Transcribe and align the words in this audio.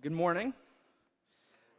Good 0.00 0.12
morning. 0.12 0.52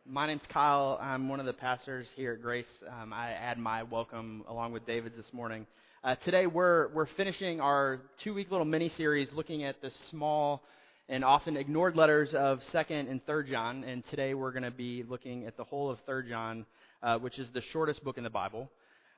My 0.05 0.27
name's 0.27 0.41
Kyle. 0.51 0.99
I'm 1.01 1.29
one 1.29 1.39
of 1.39 1.45
the 1.45 1.53
pastors 1.53 2.05
here 2.17 2.33
at 2.33 2.41
Grace. 2.41 2.65
Um, 3.01 3.13
I 3.13 3.29
add 3.29 3.57
my 3.57 3.83
welcome 3.83 4.43
along 4.49 4.73
with 4.73 4.85
David's 4.85 5.15
this 5.15 5.31
morning. 5.31 5.65
Uh, 6.03 6.15
today 6.25 6.45
we're 6.45 6.89
we're 6.89 7.07
finishing 7.15 7.61
our 7.61 8.01
two-week 8.21 8.51
little 8.51 8.65
mini 8.65 8.89
series 8.97 9.29
looking 9.33 9.63
at 9.63 9.81
the 9.81 9.89
small 10.09 10.63
and 11.07 11.23
often 11.23 11.55
ignored 11.55 11.95
letters 11.95 12.33
of 12.33 12.59
Second 12.73 13.07
and 13.07 13.25
Third 13.25 13.47
John, 13.47 13.85
and 13.85 14.03
today 14.09 14.33
we're 14.33 14.51
going 14.51 14.63
to 14.63 14.71
be 14.71 15.05
looking 15.07 15.45
at 15.45 15.55
the 15.55 15.63
whole 15.63 15.89
of 15.89 15.97
Third 16.05 16.27
John, 16.27 16.65
uh, 17.01 17.19
which 17.19 17.39
is 17.39 17.47
the 17.53 17.61
shortest 17.71 18.03
book 18.03 18.17
in 18.17 18.25
the 18.25 18.29
Bible. 18.29 18.69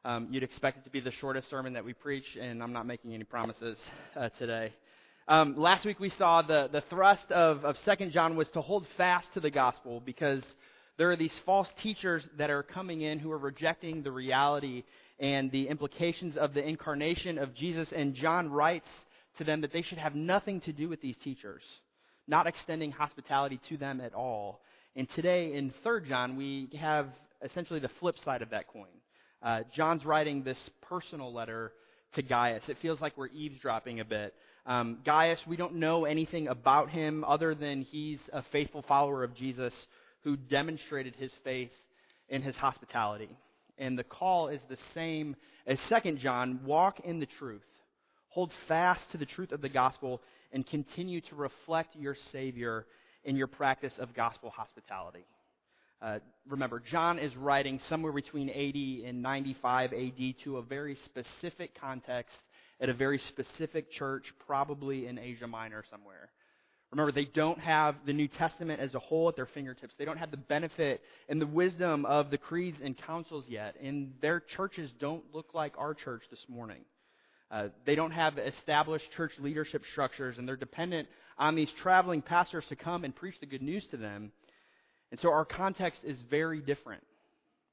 Um, 0.06 0.28
you'd 0.30 0.44
expect 0.44 0.78
it 0.78 0.84
to 0.84 0.92
be 0.92 1.00
the 1.00 1.14
shortest 1.14 1.50
sermon 1.50 1.74
that 1.74 1.84
we 1.84 1.94
preach, 1.94 2.26
and 2.40 2.62
I'm 2.62 2.74
not 2.74 2.86
making 2.86 3.16
any 3.16 3.24
promises 3.24 3.78
uh, 4.16 4.30
today. 4.38 4.72
Um, 5.32 5.56
last 5.58 5.86
week 5.86 5.98
we 6.02 6.10
saw 6.10 6.42
the, 6.42 6.68
the 6.70 6.84
thrust 6.90 7.32
of, 7.32 7.64
of 7.64 7.78
2 7.86 8.08
John 8.08 8.36
was 8.36 8.50
to 8.50 8.60
hold 8.60 8.86
fast 8.98 9.34
to 9.34 9.40
the 9.40 9.50
gospel 9.50 10.02
because 10.06 10.44
there 10.98 11.10
are 11.10 11.16
these 11.16 11.32
false 11.46 11.70
teachers 11.82 12.28
that 12.38 12.50
are 12.50 12.64
coming 12.64 13.00
in 13.00 13.18
who 13.18 13.32
are 13.32 13.38
rejecting 13.38 14.04
the 14.04 14.12
reality 14.12 14.84
and 15.22 15.50
the 15.50 15.70
implications 15.70 16.36
of 16.36 16.54
the 16.54 16.62
incarnation 16.62 17.38
of 17.38 17.56
Jesus. 17.56 17.88
And 17.96 18.14
John 18.14 18.52
writes 18.52 18.90
to 19.38 19.46
them 19.46 19.62
that 19.62 19.72
they 19.72 19.84
should 19.84 20.00
have 20.00 20.16
nothing 20.16 20.60
to 20.62 20.74
do 20.74 20.90
with 20.90 21.00
these 21.00 21.16
teachers, 21.24 21.64
not 22.28 22.46
extending 22.46 22.92
hospitality 22.92 23.62
to 23.70 23.78
them 23.78 24.02
at 24.02 24.14
all. 24.14 24.60
And 24.98 25.10
today 25.12 25.54
in 25.54 25.74
3 25.82 26.10
John, 26.10 26.36
we 26.36 26.68
have 26.78 27.08
essentially 27.42 27.80
the 27.80 27.92
flip 28.02 28.18
side 28.26 28.42
of 28.42 28.50
that 28.50 28.68
coin. 28.68 28.92
Uh, 29.42 29.62
John's 29.74 30.04
writing 30.04 30.44
this 30.44 30.60
personal 30.82 31.32
letter 31.32 31.72
to 32.16 32.22
Gaius. 32.22 32.64
It 32.68 32.76
feels 32.82 33.00
like 33.00 33.18
we're 33.18 33.28
eavesdropping 33.28 34.02
a 34.02 34.06
bit. 34.06 34.34
Um, 34.66 35.00
Gaius, 35.04 35.40
we 35.48 35.58
don't 35.58 35.76
know 35.76 36.06
anything 36.06 36.48
about 36.48 36.90
him 36.90 37.24
other 37.24 37.56
than 37.56 37.82
he's 37.82 38.20
a 38.32 38.44
faithful 38.52 38.84
follower 38.84 39.24
of 39.24 39.36
Jesus 39.36 39.74
who 40.24 40.38
demonstrated 40.38 41.16
his 41.16 41.32
faith 41.44 41.72
in 42.30 42.42
his 42.42 42.56
hospitality. 42.56 43.30
And 43.78 43.98
the 43.98 44.04
call 44.04 44.50
is 44.50 44.62
the 44.70 44.78
same 44.94 45.36
as 45.66 45.80
Second 45.90 46.20
John 46.20 46.60
walk 46.64 47.00
in 47.00 47.20
the 47.20 47.26
truth, 47.26 47.62
hold 48.28 48.52
fast 48.68 49.02
to 49.12 49.18
the 49.18 49.26
truth 49.26 49.52
of 49.52 49.62
the 49.62 49.70
gospel, 49.70 50.22
and 50.52 50.66
continue 50.66 51.22
to 51.22 51.36
reflect 51.36 51.96
your 51.96 52.16
Savior 52.32 52.86
in 53.24 53.36
your 53.36 53.48
practice 53.48 53.94
of 53.98 54.14
gospel 54.14 54.52
hospitality. 54.52 55.26
Uh, 56.02 56.18
remember, 56.48 56.80
John 56.80 57.20
is 57.20 57.36
writing 57.36 57.80
somewhere 57.88 58.12
between 58.12 58.50
80 58.50 59.06
and 59.06 59.22
95 59.22 59.94
AD 59.94 60.36
to 60.44 60.58
a 60.58 60.62
very 60.64 60.98
specific 61.06 61.80
context 61.80 62.36
at 62.82 62.90
a 62.90 62.94
very 62.94 63.20
specific 63.20 63.92
church, 63.92 64.26
probably 64.46 65.08
in 65.08 65.20
Asia 65.20 65.48
Minor 65.48 65.84
somewhere. 65.90 66.30
Remember, 66.92 67.14
they 67.14 67.26
don't 67.26 67.60
have 67.60 67.96
the 68.06 68.12
New 68.12 68.28
Testament 68.28 68.82
as 68.82 68.94
a 68.96 69.00
whole 69.00 69.30
at 69.30 69.38
their 69.38 69.46
fingertips. 69.46 69.94
They 69.98 70.04
don't 70.04 70.18
have 70.18 70.32
the 70.32 70.38
benefit 70.38 71.02
and 71.30 71.40
the 71.40 71.48
wisdom 71.48 72.06
of 72.06 72.32
the 72.32 72.38
creeds 72.38 72.80
and 72.84 72.98
councils 72.98 73.46
yet. 73.48 73.76
And 73.82 74.14
their 74.22 74.42
churches 74.42 74.92
don't 75.00 75.24
look 75.34 75.54
like 75.54 75.74
our 75.78 75.94
church 75.94 76.24
this 76.30 76.44
morning. 76.50 76.82
Uh, 77.50 77.68
they 77.86 77.96
don't 77.96 78.12
have 78.12 78.38
established 78.38 79.06
church 79.16 79.32
leadership 79.40 79.84
structures, 79.92 80.38
and 80.38 80.48
they're 80.48 80.58
dependent 80.58 81.08
on 81.38 81.56
these 81.56 81.70
traveling 81.82 82.22
pastors 82.22 82.66
to 82.70 82.76
come 82.76 83.06
and 83.06 83.16
preach 83.16 83.36
the 83.40 83.46
good 83.46 83.62
news 83.62 83.86
to 83.92 83.98
them. 83.98 84.32
And 85.12 85.20
so 85.22 85.32
our 85.32 85.46
context 85.46 86.02
is 86.04 86.18
very 86.30 86.60
different. 86.60 87.04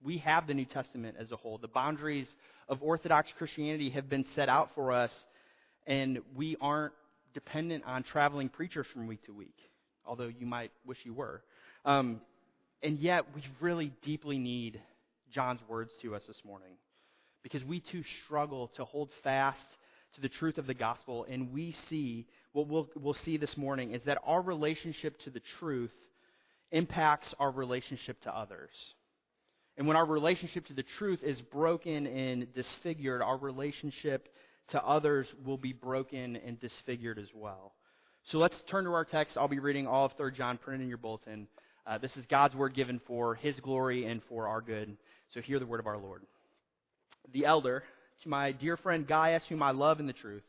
We 0.03 0.19
have 0.19 0.47
the 0.47 0.55
New 0.55 0.65
Testament 0.65 1.17
as 1.19 1.33
a 1.33 1.37
whole. 1.37 1.59
The 1.59 1.69
boundaries 1.69 2.29
of 2.69 2.83
Orthodox 2.83 3.29
Christianity 3.37 3.91
have 3.91 4.09
been 4.09 4.25
set 4.35 4.49
out 4.49 4.71
for 4.75 4.93
us, 4.93 5.11
and 5.87 6.21
we 6.37 6.57
aren't 6.61 6.93
dependent 7.35 7.85
on 7.85 8.05
traveling 8.05 8.49
preachers 8.49 8.87
from 8.93 9.07
week 9.07 9.25
to 9.25 9.33
week, 9.33 9.57
although 10.07 10.29
you 10.29 10.47
might 10.47 10.71
wish 10.87 10.99
you 11.05 11.15
were. 11.15 11.43
Um, 11.85 12.21
and 12.83 12.99
yet, 12.99 13.25
we 13.35 13.43
really 13.61 13.93
deeply 14.05 14.39
need 14.39 14.81
John's 15.33 15.61
words 15.69 15.91
to 16.03 16.15
us 16.15 16.23
this 16.29 16.41
morning 16.45 16.75
because 17.43 17.65
we 17.65 17.81
too 17.81 18.05
struggle 18.25 18.69
to 18.77 18.85
hold 18.85 19.11
fast 19.25 19.67
to 20.15 20.21
the 20.21 20.29
truth 20.29 20.59
of 20.59 20.67
the 20.67 20.75
gospel, 20.75 21.27
and 21.29 21.53
we 21.53 21.75
see 21.89 22.27
what 22.53 22.69
we'll, 22.69 22.89
we'll 22.97 23.17
see 23.25 23.37
this 23.37 23.57
morning 23.57 23.93
is 23.93 24.03
that 24.07 24.19
our 24.25 24.41
relationship 24.41 25.19
to 25.21 25.31
the 25.31 25.43
truth 25.59 25.93
impacts 26.71 27.29
our 27.39 27.51
relationship 27.51 28.21
to 28.23 28.37
others. 28.37 28.71
And 29.79 29.87
when 29.87 29.97
our 29.97 30.05
relationship 30.05 30.67
to 30.67 30.75
the 30.75 30.85
truth 30.99 31.21
is 31.23 31.41
broken 31.41 32.09
and 32.09 32.53
disfigured, 32.53 33.23
our 33.23 33.39
relationship 33.39 34.29
to 34.71 34.83
others 34.85 35.29
will 35.47 35.57
be 35.57 35.73
broken 35.73 36.35
and 36.37 36.61
disfigured 36.61 37.17
as 37.17 37.29
well. 37.33 37.75
So 38.25 38.39
let's 38.39 38.57
turn 38.69 38.85
to 38.85 38.91
our 38.91 39.05
text. 39.05 39.37
I'll 39.37 39.47
be 39.47 39.61
reading 39.61 39.87
all 39.87 40.07
of 40.07 40.13
3 40.19 40.33
John 40.33 40.59
printed 40.59 40.83
in 40.83 40.89
your 40.89 40.99
bulletin. 40.99 41.47
Uh, 41.87 41.97
this 41.97 42.15
is 42.17 42.27
God's 42.27 42.57
word 42.57 42.75
given 42.75 43.01
for 43.07 43.37
his 43.37 43.59
glory 43.61 44.05
and 44.05 44.21
for 44.29 44.49
our 44.49 44.61
good. 44.61 44.97
So 45.33 45.41
hear 45.41 45.61
the 45.61 45.67
word 45.67 45.79
of 45.79 45.87
our 45.87 45.97
Lord. 45.97 46.23
The 47.33 47.47
elder, 47.47 47.85
to 48.25 48.29
my 48.29 48.51
dear 48.51 48.77
friend 48.77 49.07
Gaius, 49.07 49.45
whom 49.49 49.63
I 49.63 49.71
love 49.71 50.01
in 50.01 50.07
the 50.07 50.13
truth. 50.13 50.43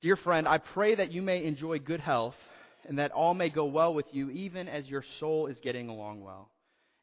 Dear 0.00 0.16
friend, 0.16 0.46
I 0.46 0.58
pray 0.58 0.94
that 0.94 1.10
you 1.10 1.22
may 1.22 1.44
enjoy 1.44 1.80
good 1.80 2.00
health 2.00 2.36
and 2.88 3.00
that 3.00 3.10
all 3.10 3.34
may 3.34 3.50
go 3.50 3.64
well 3.64 3.92
with 3.92 4.06
you, 4.12 4.30
even 4.30 4.68
as 4.68 4.86
your 4.86 5.04
soul 5.18 5.48
is 5.48 5.58
getting 5.60 5.88
along 5.88 6.22
well. 6.22 6.50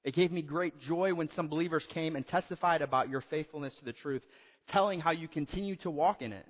It 0.04 0.16
gave 0.16 0.32
me 0.32 0.42
great 0.42 0.80
joy 0.82 1.14
when 1.14 1.30
some 1.36 1.48
believers 1.48 1.84
came 1.94 2.16
and 2.16 2.28
testified 2.28 2.82
about 2.82 3.10
your 3.10 3.24
faithfulness 3.30 3.74
to 3.80 3.86
the 3.86 3.94
truth, 3.94 4.22
telling 4.70 5.00
how 5.00 5.12
you 5.12 5.28
continue 5.28 5.76
to 5.78 5.90
walk 5.90 6.22
in 6.22 6.34
it. 6.34 6.46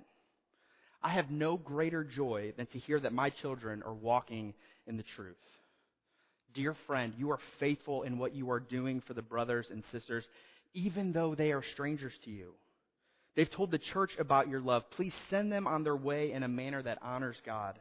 I 1.02 1.10
have 1.10 1.30
no 1.30 1.56
greater 1.56 2.02
joy 2.02 2.52
than 2.56 2.66
to 2.66 2.78
hear 2.78 2.98
that 3.00 3.12
my 3.12 3.30
children 3.30 3.82
are 3.84 3.94
walking 3.94 4.54
in 4.86 4.96
the 4.96 5.04
truth. 5.14 5.36
Dear 6.54 6.74
friend, 6.86 7.12
you 7.18 7.30
are 7.30 7.40
faithful 7.60 8.02
in 8.02 8.18
what 8.18 8.34
you 8.34 8.50
are 8.50 8.60
doing 8.60 9.02
for 9.06 9.14
the 9.14 9.22
brothers 9.22 9.66
and 9.70 9.82
sisters, 9.92 10.24
even 10.72 11.12
though 11.12 11.34
they 11.34 11.52
are 11.52 11.62
strangers 11.72 12.12
to 12.24 12.30
you. 12.30 12.54
They've 13.36 13.50
told 13.50 13.70
the 13.70 13.78
church 13.78 14.12
about 14.18 14.48
your 14.48 14.60
love. 14.60 14.84
Please 14.92 15.12
send 15.30 15.50
them 15.50 15.66
on 15.66 15.82
their 15.82 15.96
way 15.96 16.32
in 16.32 16.42
a 16.42 16.48
manner 16.48 16.82
that 16.82 16.98
honors 17.02 17.36
God. 17.44 17.78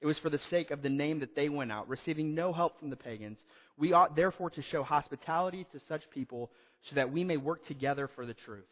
It 0.00 0.06
was 0.06 0.18
for 0.18 0.30
the 0.30 0.38
sake 0.38 0.70
of 0.70 0.82
the 0.82 0.88
name 0.88 1.20
that 1.20 1.36
they 1.36 1.48
went 1.48 1.70
out, 1.70 1.88
receiving 1.88 2.34
no 2.34 2.52
help 2.52 2.78
from 2.78 2.88
the 2.88 2.96
pagans. 2.96 3.38
We 3.76 3.92
ought 3.92 4.16
therefore 4.16 4.50
to 4.50 4.62
show 4.62 4.82
hospitality 4.82 5.66
to 5.72 5.80
such 5.88 6.08
people 6.10 6.50
so 6.82 6.94
that 6.94 7.12
we 7.12 7.22
may 7.22 7.36
work 7.36 7.66
together 7.66 8.08
for 8.14 8.24
the 8.24 8.34
truth. 8.34 8.64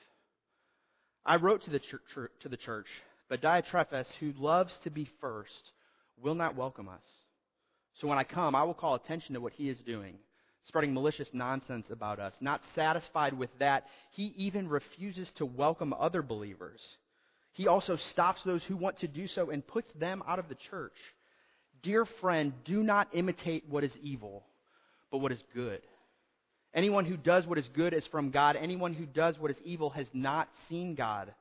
I 1.26 1.36
wrote 1.36 1.64
to 1.64 1.70
the, 1.70 1.80
ch- 1.80 2.40
to 2.40 2.48
the 2.48 2.56
church, 2.56 2.86
but 3.28 3.42
Diotrephes, 3.42 4.06
who 4.20 4.32
loves 4.38 4.72
to 4.84 4.90
be 4.90 5.06
first, 5.20 5.72
will 6.16 6.34
not 6.34 6.56
welcome 6.56 6.88
us. 6.88 7.04
So 8.00 8.08
when 8.08 8.18
I 8.18 8.24
come, 8.24 8.54
I 8.54 8.62
will 8.62 8.74
call 8.74 8.94
attention 8.94 9.34
to 9.34 9.40
what 9.40 9.52
he 9.52 9.68
is 9.68 9.78
doing, 9.84 10.14
spreading 10.66 10.94
malicious 10.94 11.28
nonsense 11.34 11.86
about 11.90 12.20
us. 12.20 12.32
Not 12.40 12.62
satisfied 12.74 13.34
with 13.34 13.50
that, 13.58 13.86
he 14.12 14.32
even 14.36 14.68
refuses 14.68 15.30
to 15.36 15.44
welcome 15.44 15.92
other 15.92 16.22
believers. 16.22 16.80
He 17.52 17.66
also 17.66 17.96
stops 17.96 18.42
those 18.44 18.62
who 18.64 18.76
want 18.76 19.00
to 19.00 19.08
do 19.08 19.26
so 19.26 19.50
and 19.50 19.66
puts 19.66 19.90
them 19.98 20.22
out 20.26 20.38
of 20.38 20.48
the 20.48 20.54
church. 20.54 20.96
Dear 21.82 22.06
friend, 22.20 22.52
do 22.64 22.82
not 22.82 23.08
imitate 23.12 23.64
what 23.68 23.84
is 23.84 23.92
evil, 24.02 24.44
but 25.10 25.18
what 25.18 25.32
is 25.32 25.42
good. 25.54 25.80
Anyone 26.74 27.04
who 27.04 27.16
does 27.16 27.46
what 27.46 27.58
is 27.58 27.68
good 27.74 27.94
is 27.94 28.06
from 28.06 28.30
God. 28.30 28.56
Anyone 28.56 28.94
who 28.94 29.06
does 29.06 29.38
what 29.38 29.50
is 29.50 29.56
evil 29.64 29.90
has 29.90 30.06
not 30.12 30.48
seen 30.68 30.94
God. 30.94 31.32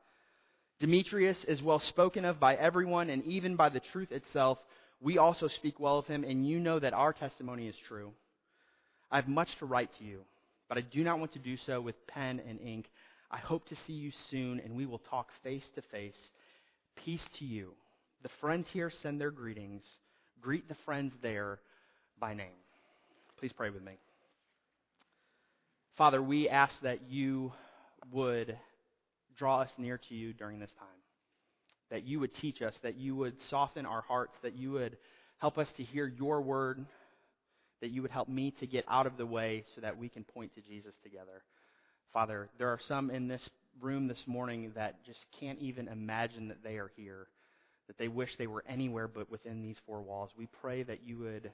Demetrius 0.80 1.38
is 1.48 1.62
well 1.62 1.80
spoken 1.80 2.24
of 2.24 2.40
by 2.40 2.56
everyone 2.56 3.09
and 3.09 3.24
even 3.25 3.56
by 3.56 3.70
the 3.70 3.80
truth 3.92 4.12
itself. 4.12 4.59
We 5.02 5.18
also 5.18 5.48
speak 5.48 5.80
well 5.80 6.00
of 6.00 6.08
him, 6.08 6.24
and 6.24 6.48
you 6.48 6.59
know 6.59 6.80
that 6.80 6.94
our 6.94 7.14
testimony 7.14 7.68
is 7.68 7.75
true. 7.88 8.14
I 9.12 9.18
have 9.18 9.28
much 9.28 9.50
to 9.59 9.66
write 9.66 9.90
to 9.98 10.04
you, 10.04 10.22
but 10.69 10.78
I 10.78 10.81
do 10.81 11.04
not 11.04 11.19
want 11.19 11.34
to 11.34 11.40
do 11.40 11.58
so 11.66 11.81
with 11.81 11.96
pen 12.08 12.42
and 12.48 12.59
ink. 12.62 12.88
I 13.30 13.38
hope 13.38 13.68
to 13.68 13.75
see 13.86 13.94
you 13.94 14.12
soon, 14.31 14.59
and 14.59 14.75
we 14.75 14.86
will 14.86 15.00
talk 15.00 15.30
face 15.44 15.66
to 15.75 15.81
face. 15.92 16.18
Peace 17.04 17.25
to 17.40 17.46
you. 17.46 17.74
The 18.24 18.30
friends 18.42 18.68
here 18.72 18.92
send 19.01 19.19
their 19.22 19.31
greetings. 19.31 19.84
Greet 20.42 20.68
the 20.68 20.75
friends 20.86 21.13
there 21.22 21.60
by 22.19 22.34
name. 22.34 22.48
Please 23.39 23.51
pray 23.56 23.69
with 23.69 23.84
me. 23.84 23.94
Father, 25.98 26.22
we 26.22 26.48
ask 26.48 26.74
that 26.84 27.10
you 27.10 27.51
would 28.12 28.57
draw 29.38 29.62
us 29.62 29.69
near 29.78 30.00
to 30.10 30.16
you 30.16 30.34
during 30.34 30.60
this 30.60 30.72
time, 30.80 30.88
that 31.89 32.04
you 32.04 32.19
would 32.19 32.34
teach 32.36 32.62
us, 32.62 32.74
that 32.84 32.98
you 32.98 33.16
would 33.16 33.36
soften 33.50 33.86
our 33.86 34.01
hearts, 34.01 34.34
that 34.44 34.56
you 34.56 34.72
would 34.72 34.98
help 35.38 35.57
us 35.57 35.68
to 35.78 35.84
hear 35.84 36.07
your 36.07 36.42
word, 36.42 36.86
that 37.81 37.89
you 37.89 38.01
would 38.01 38.12
help 38.12 38.30
me 38.30 38.54
to 38.60 38.68
get 38.68 38.86
out 38.89 39.06
of 39.06 39.18
the 39.18 39.25
way 39.25 39.63
so 39.75 39.81
that 39.81 39.98
we 39.98 40.10
can 40.10 40.24
point 40.24 40.54
to 40.56 40.62
Jesus 40.62 40.94
together. 41.04 41.44
Father, 42.13 42.50
there 42.57 42.69
are 42.69 42.80
some 42.88 43.10
in 43.10 43.28
this 43.28 43.42
room 43.80 44.07
this 44.07 44.22
morning 44.25 44.72
that 44.75 45.04
just 45.06 45.19
can't 45.39 45.60
even 45.60 45.88
imagine 45.88 46.48
that 46.48 46.63
they 46.63 46.78
are 46.78 46.92
here 46.95 47.28
that 47.88 47.98
they 47.98 48.07
wish 48.07 48.30
they 48.38 48.48
were 48.48 48.63
anywhere 48.68 49.07
but 49.07 49.30
within 49.31 49.62
these 49.62 49.78
four 49.86 50.01
walls. 50.01 50.31
We 50.38 50.48
pray 50.62 50.84
that 50.84 51.00
you 51.06 51.19
would 51.19 51.51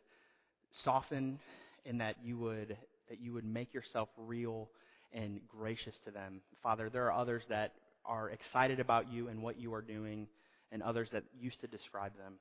soften 0.84 1.40
and 1.86 2.02
that 2.02 2.16
you 2.24 2.38
would 2.38 2.78
that 3.10 3.20
you 3.20 3.34
would 3.34 3.46
make 3.46 3.74
yourself 3.74 4.10
real 4.18 4.70
and 5.12 5.40
gracious 5.48 5.94
to 6.06 6.12
them. 6.12 6.42
Father, 6.64 6.90
there 6.90 7.06
are 7.06 7.12
others 7.12 7.44
that 7.50 7.74
are 8.06 8.30
excited 8.30 8.80
about 8.80 9.12
you 9.12 9.28
and 9.28 9.42
what 9.42 9.60
you 9.60 9.74
are 9.74 9.82
doing 9.82 10.28
and 10.72 10.82
others 10.82 11.10
that 11.12 11.24
used 11.40 11.62
to 11.62 11.68
describe 11.68 12.12
them. 12.18 12.34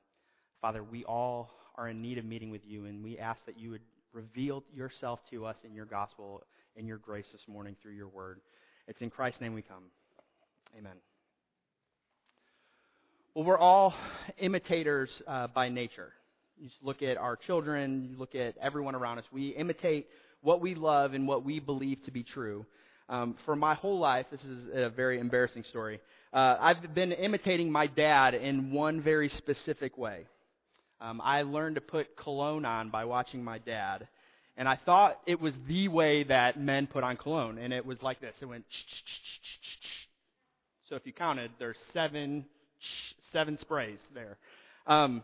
Father, 0.61 0.83
we 0.83 1.03
all 1.05 1.51
are 1.75 1.89
in 1.89 2.01
need 2.01 2.17
of 2.17 2.25
meeting 2.25 2.49
with 2.49 2.61
you, 2.65 2.85
and 2.85 3.03
we 3.03 3.17
ask 3.19 3.39
that 3.45 3.59
you 3.59 3.69
would 3.71 3.81
reveal 4.13 4.63
yourself 4.73 5.19
to 5.29 5.45
us 5.45 5.57
in 5.65 5.73
your 5.73 5.85
gospel, 5.85 6.43
in 6.75 6.87
your 6.87 6.97
grace 6.97 7.27
this 7.31 7.41
morning 7.47 7.75
through 7.81 7.93
your 7.93 8.07
word. 8.07 8.39
It's 8.87 9.01
in 9.01 9.09
Christ's 9.09 9.41
name 9.41 9.53
we 9.53 9.61
come. 9.61 9.83
Amen. 10.77 11.12
Well, 13.35 13.45
we're 13.45 13.57
all 13.57 13.95
imitators 14.37 15.09
uh, 15.27 15.47
by 15.47 15.67
nature. 15.67 16.13
You 16.55 16.69
look 16.83 17.01
at 17.01 17.17
our 17.17 17.35
children, 17.35 18.09
you 18.11 18.15
look 18.15 18.35
at 18.35 18.55
everyone 18.61 18.93
around 18.93 19.17
us. 19.17 19.25
We 19.31 19.47
imitate 19.49 20.05
what 20.41 20.61
we 20.61 20.75
love 20.75 21.15
and 21.15 21.27
what 21.27 21.43
we 21.43 21.59
believe 21.59 22.03
to 22.03 22.11
be 22.11 22.21
true. 22.21 22.63
Um, 23.09 23.35
for 23.43 23.55
my 23.55 23.73
whole 23.73 23.97
life, 23.97 24.27
this 24.29 24.43
is 24.43 24.67
a 24.71 24.89
very 24.91 25.19
embarrassing 25.19 25.63
story. 25.63 25.99
Uh, 26.31 26.57
I've 26.59 26.93
been 26.93 27.11
imitating 27.11 27.71
my 27.71 27.87
dad 27.87 28.35
in 28.35 28.71
one 28.71 29.01
very 29.01 29.29
specific 29.29 29.97
way. 29.97 30.27
Um, 31.01 31.19
I 31.19 31.41
learned 31.41 31.73
to 31.75 31.81
put 31.81 32.15
cologne 32.15 32.65
on 32.65 32.91
by 32.91 33.05
watching 33.05 33.43
my 33.43 33.57
dad, 33.57 34.07
and 34.57 34.69
I 34.69 34.75
thought 34.85 35.19
it 35.25 35.41
was 35.41 35.55
the 35.67 35.87
way 35.87 36.23
that 36.25 36.59
men 36.59 36.85
put 36.85 37.03
on 37.03 37.17
cologne, 37.17 37.57
and 37.57 37.73
it 37.73 37.83
was 37.83 37.99
like 38.03 38.21
this. 38.21 38.35
It 38.41 38.45
went. 38.45 38.65
So 40.87 40.95
if 40.95 41.07
you 41.07 41.13
counted, 41.13 41.49
there's 41.57 41.77
seven 41.93 42.45
seven 43.33 43.57
sprays 43.59 43.99
there. 44.13 44.37
Um, 44.87 45.23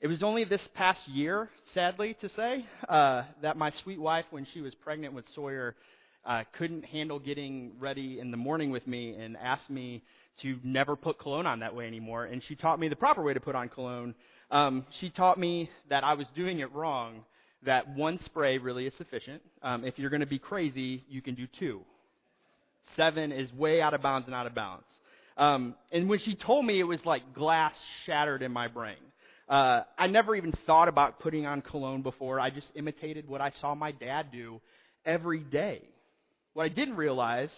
it 0.00 0.06
was 0.06 0.22
only 0.22 0.44
this 0.44 0.66
past 0.74 1.00
year, 1.08 1.48
sadly 1.74 2.16
to 2.20 2.28
say, 2.28 2.66
uh, 2.88 3.22
that 3.42 3.56
my 3.56 3.70
sweet 3.82 4.00
wife, 4.00 4.26
when 4.30 4.46
she 4.52 4.60
was 4.60 4.74
pregnant 4.74 5.14
with 5.14 5.24
Sawyer, 5.34 5.74
uh, 6.24 6.44
couldn't 6.56 6.84
handle 6.84 7.18
getting 7.18 7.72
ready 7.80 8.20
in 8.20 8.30
the 8.30 8.36
morning 8.36 8.70
with 8.70 8.86
me 8.86 9.14
and 9.14 9.36
asked 9.36 9.70
me 9.70 10.02
to 10.42 10.58
never 10.62 10.94
put 10.94 11.18
cologne 11.18 11.46
on 11.46 11.60
that 11.60 11.74
way 11.74 11.86
anymore. 11.86 12.26
And 12.26 12.42
she 12.46 12.54
taught 12.54 12.78
me 12.78 12.88
the 12.88 12.96
proper 12.96 13.22
way 13.22 13.34
to 13.34 13.40
put 13.40 13.56
on 13.56 13.68
cologne. 13.68 14.14
Um, 14.50 14.86
she 15.00 15.10
taught 15.10 15.38
me 15.38 15.68
that 15.90 16.04
I 16.04 16.14
was 16.14 16.26
doing 16.36 16.60
it 16.60 16.72
wrong, 16.72 17.24
that 17.64 17.88
one 17.96 18.20
spray 18.22 18.58
really 18.58 18.86
is 18.86 18.94
sufficient. 18.98 19.42
Um, 19.62 19.84
if 19.84 19.98
you're 19.98 20.10
going 20.10 20.20
to 20.20 20.26
be 20.26 20.38
crazy, 20.38 21.02
you 21.08 21.22
can 21.22 21.34
do 21.34 21.48
two. 21.58 21.80
Seven 22.96 23.32
is 23.32 23.52
way 23.52 23.82
out 23.82 23.94
of 23.94 24.02
bounds 24.02 24.26
and 24.26 24.34
out 24.34 24.46
of 24.46 24.54
balance. 24.54 24.84
Um, 25.38 25.76
and 25.92 26.08
when 26.08 26.18
she 26.18 26.34
told 26.34 26.66
me, 26.66 26.80
it 26.80 26.84
was 26.84 26.98
like 27.04 27.32
glass 27.32 27.72
shattered 28.04 28.42
in 28.42 28.52
my 28.52 28.66
brain. 28.68 28.96
Uh, 29.48 29.82
I 29.96 30.08
never 30.08 30.34
even 30.34 30.52
thought 30.66 30.88
about 30.88 31.20
putting 31.20 31.46
on 31.46 31.62
cologne 31.62 32.02
before. 32.02 32.38
I 32.38 32.50
just 32.50 32.66
imitated 32.74 33.26
what 33.28 33.40
I 33.40 33.52
saw 33.60 33.74
my 33.74 33.92
dad 33.92 34.26
do 34.32 34.60
every 35.06 35.40
day. 35.40 35.80
What 36.52 36.64
I 36.64 36.68
didn't 36.68 36.96
realize 36.96 37.50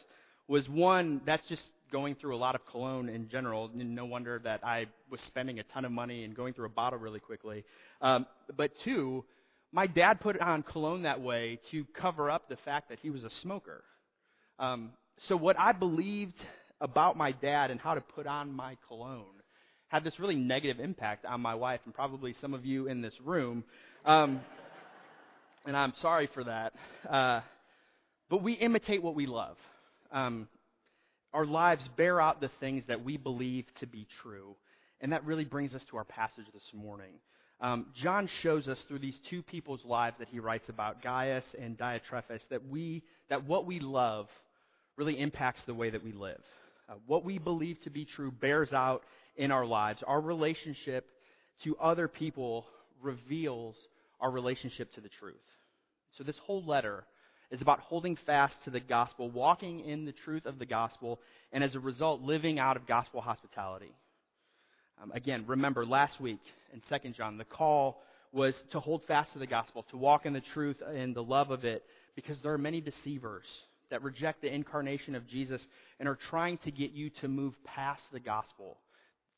was 0.46 0.68
one, 0.68 1.22
that's 1.26 1.46
just 1.48 1.62
going 1.90 2.14
through 2.14 2.36
a 2.36 2.38
lot 2.38 2.54
of 2.54 2.60
cologne 2.70 3.08
in 3.08 3.28
general. 3.28 3.70
and 3.72 3.94
No 3.94 4.04
wonder 4.04 4.40
that 4.44 4.60
I 4.62 4.86
was 5.10 5.18
spending 5.26 5.58
a 5.58 5.64
ton 5.64 5.84
of 5.84 5.90
money 5.90 6.24
and 6.24 6.36
going 6.36 6.54
through 6.54 6.66
a 6.66 6.70
bottle 6.70 6.98
really 6.98 7.18
quickly. 7.18 7.64
Um, 8.02 8.26
but 8.56 8.70
two, 8.84 9.24
my 9.72 9.86
dad 9.86 10.20
put 10.20 10.40
on 10.40 10.62
cologne 10.62 11.02
that 11.02 11.20
way 11.20 11.58
to 11.70 11.84
cover 12.00 12.30
up 12.30 12.48
the 12.48 12.56
fact 12.64 12.90
that 12.90 12.98
he 13.00 13.10
was 13.10 13.24
a 13.24 13.30
smoker. 13.42 13.82
Um, 14.58 14.90
so 15.28 15.36
what 15.36 15.58
I 15.58 15.72
believed 15.72 16.36
about 16.80 17.16
my 17.16 17.32
dad 17.32 17.70
and 17.70 17.80
how 17.80 17.94
to 17.94 18.00
put 18.00 18.26
on 18.26 18.52
my 18.52 18.76
cologne 18.88 19.24
had 19.90 20.04
this 20.04 20.18
really 20.20 20.36
negative 20.36 20.78
impact 20.82 21.24
on 21.24 21.40
my 21.40 21.54
wife 21.54 21.80
and 21.84 21.92
probably 21.92 22.34
some 22.40 22.54
of 22.54 22.64
you 22.64 22.86
in 22.86 23.02
this 23.02 23.12
room. 23.24 23.64
Um, 24.06 24.40
and 25.66 25.76
I'm 25.76 25.92
sorry 26.00 26.30
for 26.32 26.44
that. 26.44 26.72
Uh, 27.08 27.40
but 28.30 28.42
we 28.42 28.52
imitate 28.52 29.02
what 29.02 29.16
we 29.16 29.26
love. 29.26 29.56
Um, 30.12 30.48
our 31.32 31.44
lives 31.44 31.82
bear 31.96 32.20
out 32.20 32.40
the 32.40 32.50
things 32.60 32.84
that 32.86 33.04
we 33.04 33.16
believe 33.16 33.64
to 33.80 33.86
be 33.86 34.06
true. 34.22 34.54
And 35.00 35.12
that 35.12 35.24
really 35.24 35.44
brings 35.44 35.74
us 35.74 35.82
to 35.90 35.96
our 35.96 36.04
passage 36.04 36.46
this 36.54 36.62
morning. 36.72 37.14
Um, 37.60 37.86
John 38.00 38.28
shows 38.42 38.68
us 38.68 38.78
through 38.86 39.00
these 39.00 39.18
two 39.28 39.42
people's 39.42 39.84
lives 39.84 40.16
that 40.20 40.28
he 40.28 40.38
writes 40.38 40.68
about, 40.68 41.02
Gaius 41.02 41.44
and 41.60 41.76
Diotrephes, 41.76 42.40
that 42.50 42.66
we 42.68 43.02
that 43.28 43.44
what 43.44 43.66
we 43.66 43.80
love 43.80 44.28
really 44.96 45.20
impacts 45.20 45.60
the 45.66 45.74
way 45.74 45.90
that 45.90 46.02
we 46.02 46.12
live. 46.12 46.40
Uh, 46.90 46.94
what 47.06 47.25
we 47.25 47.38
believe 47.38 47.81
to 47.82 47.90
be 47.90 48.04
true 48.04 48.32
bears 48.32 48.72
out 48.72 49.02
in 49.37 49.52
our 49.52 49.64
lives. 49.64 50.02
Our 50.06 50.20
relationship 50.20 51.06
to 51.62 51.76
other 51.76 52.08
people 52.08 52.66
reveals 53.00 53.76
our 54.20 54.31
relationship 54.31 54.92
to 54.94 55.00
the 55.00 55.08
truth. 55.20 55.37
So, 56.19 56.25
this 56.25 56.37
whole 56.44 56.64
letter 56.64 57.04
is 57.52 57.62
about 57.62 57.81
holding 57.81 58.16
fast 58.26 58.54
to 58.64 58.70
the 58.70 58.81
gospel, 58.81 59.31
walking 59.31 59.81
in 59.81 60.04
the 60.04 60.14
truth 60.25 60.46
of 60.46 60.58
the 60.58 60.66
gospel, 60.66 61.20
and 61.52 61.62
as 61.62 61.75
a 61.76 61.81
result, 61.81 62.22
living 62.22 62.58
out 62.58 62.76
of 62.76 62.87
gospel 62.87 63.20
hospitality. 63.20 63.92
Um, 65.00 65.12
again, 65.12 65.44
remember 65.46 65.87
last 65.87 66.20
week 66.20 66.40
in 66.72 66.82
2 66.88 67.10
John, 67.10 67.38
the 67.38 67.44
call 67.44 68.02
was 68.32 68.54
to 68.72 68.81
hold 68.81 69.02
fast 69.06 69.32
to 69.34 69.38
the 69.38 69.46
gospel, 69.46 69.84
to 69.90 69.96
walk 69.96 70.26
in 70.26 70.32
the 70.32 70.42
truth 70.54 70.76
and 70.87 71.14
the 71.14 71.22
love 71.22 71.50
of 71.50 71.64
it, 71.64 71.84
because 72.16 72.37
there 72.42 72.52
are 72.52 72.58
many 72.58 72.81
deceivers 72.81 73.44
that 73.90 74.02
reject 74.02 74.42
the 74.42 74.52
incarnation 74.52 75.14
of 75.14 75.26
Jesus 75.26 75.60
and 75.98 76.08
are 76.08 76.19
trying 76.31 76.58
to 76.58 76.70
get 76.70 76.92
you 76.92 77.10
to 77.20 77.28
move 77.28 77.54
past 77.64 78.02
the 78.12 78.20
gospel, 78.20 78.78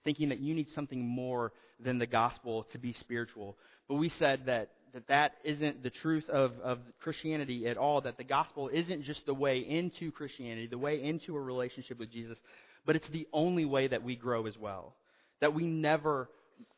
thinking 0.04 0.28
that 0.28 0.40
you 0.40 0.54
need 0.54 0.70
something 0.70 1.06
more 1.06 1.52
than 1.80 1.98
the 1.98 2.06
gospel 2.06 2.64
to 2.72 2.78
be 2.78 2.92
spiritual. 2.92 3.56
But 3.88 3.96
we 3.96 4.08
said 4.10 4.46
that 4.46 4.70
that, 4.92 5.08
that 5.08 5.32
isn't 5.44 5.82
the 5.82 5.90
truth 5.90 6.28
of, 6.28 6.52
of 6.62 6.78
Christianity 7.00 7.66
at 7.66 7.78
all, 7.78 8.02
that 8.02 8.18
the 8.18 8.24
gospel 8.24 8.68
isn't 8.68 9.04
just 9.04 9.24
the 9.24 9.34
way 9.34 9.58
into 9.58 10.12
Christianity, 10.12 10.66
the 10.66 10.78
way 10.78 11.02
into 11.02 11.36
a 11.36 11.40
relationship 11.40 11.98
with 11.98 12.12
Jesus, 12.12 12.38
but 12.84 12.96
it's 12.96 13.08
the 13.08 13.26
only 13.32 13.64
way 13.64 13.88
that 13.88 14.02
we 14.02 14.16
grow 14.16 14.46
as 14.46 14.58
well. 14.58 14.94
That 15.40 15.54
we 15.54 15.64
never 15.64 16.28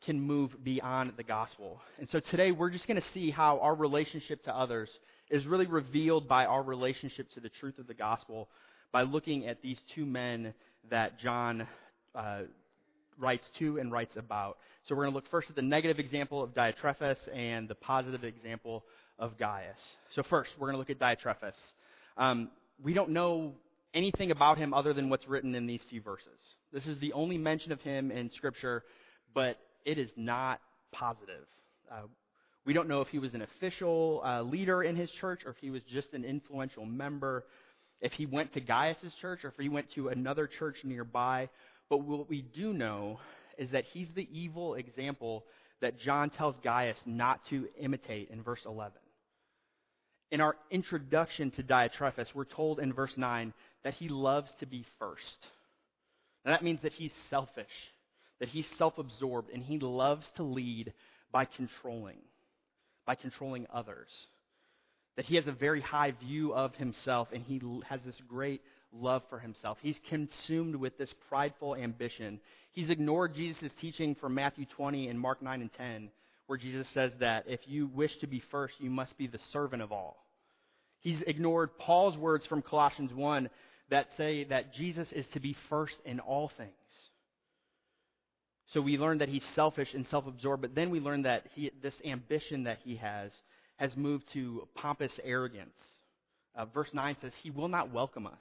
can 0.05 0.19
move 0.19 0.63
beyond 0.63 1.13
the 1.17 1.23
gospel. 1.23 1.81
And 1.99 2.09
so 2.09 2.19
today 2.19 2.51
we're 2.51 2.69
just 2.69 2.87
going 2.87 3.01
to 3.01 3.07
see 3.13 3.31
how 3.31 3.59
our 3.59 3.75
relationship 3.75 4.43
to 4.45 4.55
others 4.55 4.89
is 5.29 5.45
really 5.45 5.65
revealed 5.65 6.27
by 6.27 6.45
our 6.45 6.61
relationship 6.63 7.29
to 7.31 7.39
the 7.39 7.49
truth 7.49 7.79
of 7.79 7.87
the 7.87 7.93
gospel 7.93 8.47
by 8.91 9.01
looking 9.01 9.47
at 9.47 9.61
these 9.61 9.77
two 9.93 10.05
men 10.05 10.53
that 10.89 11.19
John 11.19 11.67
uh, 12.13 12.41
writes 13.19 13.45
to 13.59 13.77
and 13.77 13.91
writes 13.91 14.15
about. 14.17 14.57
So 14.87 14.95
we're 14.95 15.03
going 15.03 15.13
to 15.13 15.15
look 15.15 15.29
first 15.31 15.49
at 15.49 15.55
the 15.55 15.61
negative 15.61 15.99
example 15.99 16.43
of 16.43 16.53
Diotrephes 16.53 17.17
and 17.33 17.67
the 17.67 17.75
positive 17.75 18.23
example 18.23 18.83
of 19.17 19.37
Gaius. 19.37 19.77
So 20.15 20.23
first, 20.29 20.51
we're 20.59 20.71
going 20.71 20.75
to 20.75 20.79
look 20.79 20.89
at 20.89 20.99
Diotrephes. 20.99 21.53
Um, 22.17 22.49
we 22.83 22.93
don't 22.93 23.09
know 23.09 23.53
anything 23.93 24.31
about 24.31 24.57
him 24.57 24.73
other 24.73 24.93
than 24.93 25.09
what's 25.09 25.27
written 25.27 25.55
in 25.55 25.65
these 25.65 25.81
few 25.89 26.01
verses. 26.01 26.39
This 26.71 26.85
is 26.85 26.99
the 26.99 27.13
only 27.13 27.37
mention 27.37 27.71
of 27.71 27.81
him 27.81 28.11
in 28.11 28.29
Scripture, 28.35 28.83
but 29.33 29.57
it 29.85 29.97
is 29.97 30.09
not 30.15 30.59
positive. 30.91 31.45
Uh, 31.91 32.01
we 32.65 32.73
don't 32.73 32.87
know 32.87 33.01
if 33.01 33.09
he 33.09 33.19
was 33.19 33.33
an 33.33 33.43
official 33.43 34.21
uh, 34.25 34.41
leader 34.41 34.83
in 34.83 34.95
his 34.95 35.11
church 35.11 35.41
or 35.45 35.51
if 35.51 35.57
he 35.61 35.69
was 35.69 35.83
just 35.83 36.13
an 36.13 36.25
influential 36.25 36.85
member, 36.85 37.45
if 38.01 38.11
he 38.13 38.25
went 38.25 38.53
to 38.53 38.59
Gaius' 38.59 39.13
church 39.21 39.45
or 39.45 39.49
if 39.49 39.55
he 39.59 39.69
went 39.69 39.91
to 39.93 40.09
another 40.09 40.47
church 40.47 40.77
nearby. 40.83 41.49
But 41.89 41.99
what 41.99 42.27
we 42.27 42.41
do 42.41 42.73
know 42.73 43.19
is 43.57 43.69
that 43.71 43.85
he's 43.93 44.07
the 44.15 44.27
evil 44.31 44.75
example 44.75 45.45
that 45.81 45.99
John 45.99 46.31
tells 46.31 46.55
Gaius 46.63 46.97
not 47.05 47.41
to 47.49 47.67
imitate 47.79 48.29
in 48.31 48.41
verse 48.41 48.61
11. 48.65 48.93
In 50.31 50.41
our 50.41 50.55
introduction 50.71 51.51
to 51.51 51.63
Diotrephes, 51.63 52.33
we're 52.33 52.45
told 52.45 52.79
in 52.79 52.93
verse 52.93 53.13
9 53.15 53.53
that 53.83 53.93
he 53.93 54.09
loves 54.09 54.49
to 54.59 54.65
be 54.65 54.83
first. 54.97 55.21
Now 56.43 56.51
that 56.51 56.63
means 56.63 56.79
that 56.81 56.93
he's 56.93 57.11
selfish, 57.29 57.67
that 58.39 58.49
he's 58.49 58.65
self 58.77 58.97
absorbed, 58.97 59.51
and 59.53 59.61
he 59.61 59.77
loves 59.77 60.25
to 60.37 60.43
lead 60.43 60.93
by 61.31 61.45
controlling 61.45 62.17
by 63.05 63.15
controlling 63.15 63.67
others. 63.73 64.09
That 65.15 65.25
he 65.25 65.35
has 65.35 65.47
a 65.47 65.51
very 65.51 65.81
high 65.81 66.11
view 66.11 66.53
of 66.53 66.75
himself 66.75 67.29
and 67.33 67.43
he 67.43 67.61
has 67.87 68.01
this 68.05 68.15
great 68.27 68.61
love 68.91 69.23
for 69.29 69.39
himself. 69.39 69.77
He's 69.81 69.99
consumed 70.09 70.75
with 70.75 70.97
this 70.97 71.13
prideful 71.29 71.75
ambition. 71.75 72.39
He's 72.71 72.89
ignored 72.89 73.35
Jesus' 73.35 73.71
teaching 73.79 74.15
from 74.15 74.35
Matthew 74.35 74.65
20 74.75 75.07
and 75.07 75.19
Mark 75.19 75.41
9 75.41 75.61
and 75.61 75.73
10, 75.73 76.09
where 76.47 76.57
Jesus 76.57 76.87
says 76.93 77.11
that 77.19 77.45
if 77.47 77.61
you 77.65 77.87
wish 77.87 78.15
to 78.17 78.27
be 78.27 78.43
first, 78.51 78.75
you 78.79 78.89
must 78.89 79.17
be 79.17 79.27
the 79.27 79.39
servant 79.51 79.81
of 79.81 79.91
all. 79.91 80.25
He's 80.99 81.21
ignored 81.27 81.77
Paul's 81.77 82.17
words 82.17 82.45
from 82.47 82.61
Colossians 82.61 83.13
1 83.13 83.49
that 83.89 84.07
say 84.17 84.43
that 84.45 84.73
Jesus 84.73 85.07
is 85.11 85.25
to 85.33 85.39
be 85.39 85.55
first 85.69 85.95
in 86.05 86.19
all 86.19 86.51
things. 86.57 86.71
So 88.73 88.81
we 88.81 88.97
learn 88.97 89.19
that 89.19 89.29
he's 89.29 89.45
selfish 89.53 89.93
and 89.93 90.07
self 90.07 90.27
absorbed, 90.27 90.61
but 90.61 90.75
then 90.75 90.89
we 90.89 90.99
learn 90.99 91.23
that 91.23 91.45
he, 91.53 91.71
this 91.81 91.93
ambition 92.03 92.63
that 92.63 92.79
he 92.83 92.95
has 92.95 93.31
has 93.77 93.95
moved 93.95 94.31
to 94.33 94.67
pompous 94.75 95.11
arrogance. 95.23 95.75
Uh, 96.55 96.65
verse 96.65 96.89
9 96.93 97.17
says, 97.21 97.33
He 97.43 97.51
will 97.51 97.67
not 97.67 97.91
welcome 97.91 98.25
us, 98.25 98.39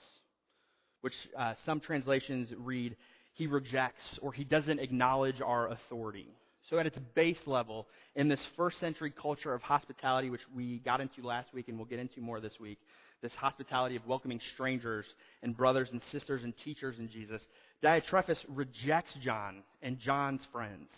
which 1.01 1.15
uh, 1.37 1.55
some 1.67 1.81
translations 1.81 2.49
read, 2.57 2.97
He 3.33 3.47
rejects 3.47 4.19
or 4.23 4.33
He 4.33 4.45
doesn't 4.45 4.79
acknowledge 4.79 5.41
our 5.41 5.71
authority. 5.73 6.29
So, 6.71 6.79
at 6.79 6.87
its 6.87 6.99
base 7.15 7.41
level, 7.47 7.87
in 8.15 8.29
this 8.29 8.45
first 8.57 8.81
century 8.81 9.11
culture 9.11 9.53
of 9.53 9.61
hospitality, 9.61 10.31
which 10.31 10.41
we 10.55 10.79
got 10.79 11.01
into 11.01 11.23
last 11.23 11.53
week 11.53 11.69
and 11.69 11.77
we'll 11.77 11.87
get 11.87 11.99
into 11.99 12.21
more 12.21 12.41
this 12.41 12.59
week, 12.59 12.79
this 13.21 13.35
hospitality 13.35 13.97
of 13.97 14.07
welcoming 14.07 14.41
strangers 14.55 15.05
and 15.43 15.57
brothers 15.57 15.89
and 15.93 16.01
sisters 16.11 16.43
and 16.43 16.55
teachers 16.65 16.99
in 16.99 17.09
Jesus, 17.09 17.43
Diotrephes 17.83 18.39
rejects 18.49 19.15
John 19.23 19.63
and 19.83 19.99
John's 19.99 20.47
friends. 20.53 20.89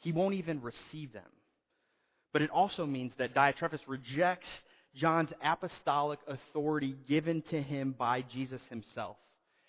He 0.00 0.12
won't 0.12 0.34
even 0.34 0.62
receive 0.62 1.12
them. 1.12 1.22
But 2.32 2.42
it 2.42 2.50
also 2.50 2.86
means 2.86 3.12
that 3.18 3.34
Diotrephes 3.34 3.80
rejects 3.86 4.48
John's 4.94 5.30
apostolic 5.42 6.20
authority 6.26 6.96
given 7.08 7.42
to 7.50 7.60
him 7.60 7.94
by 7.98 8.22
Jesus 8.22 8.60
himself. 8.70 9.16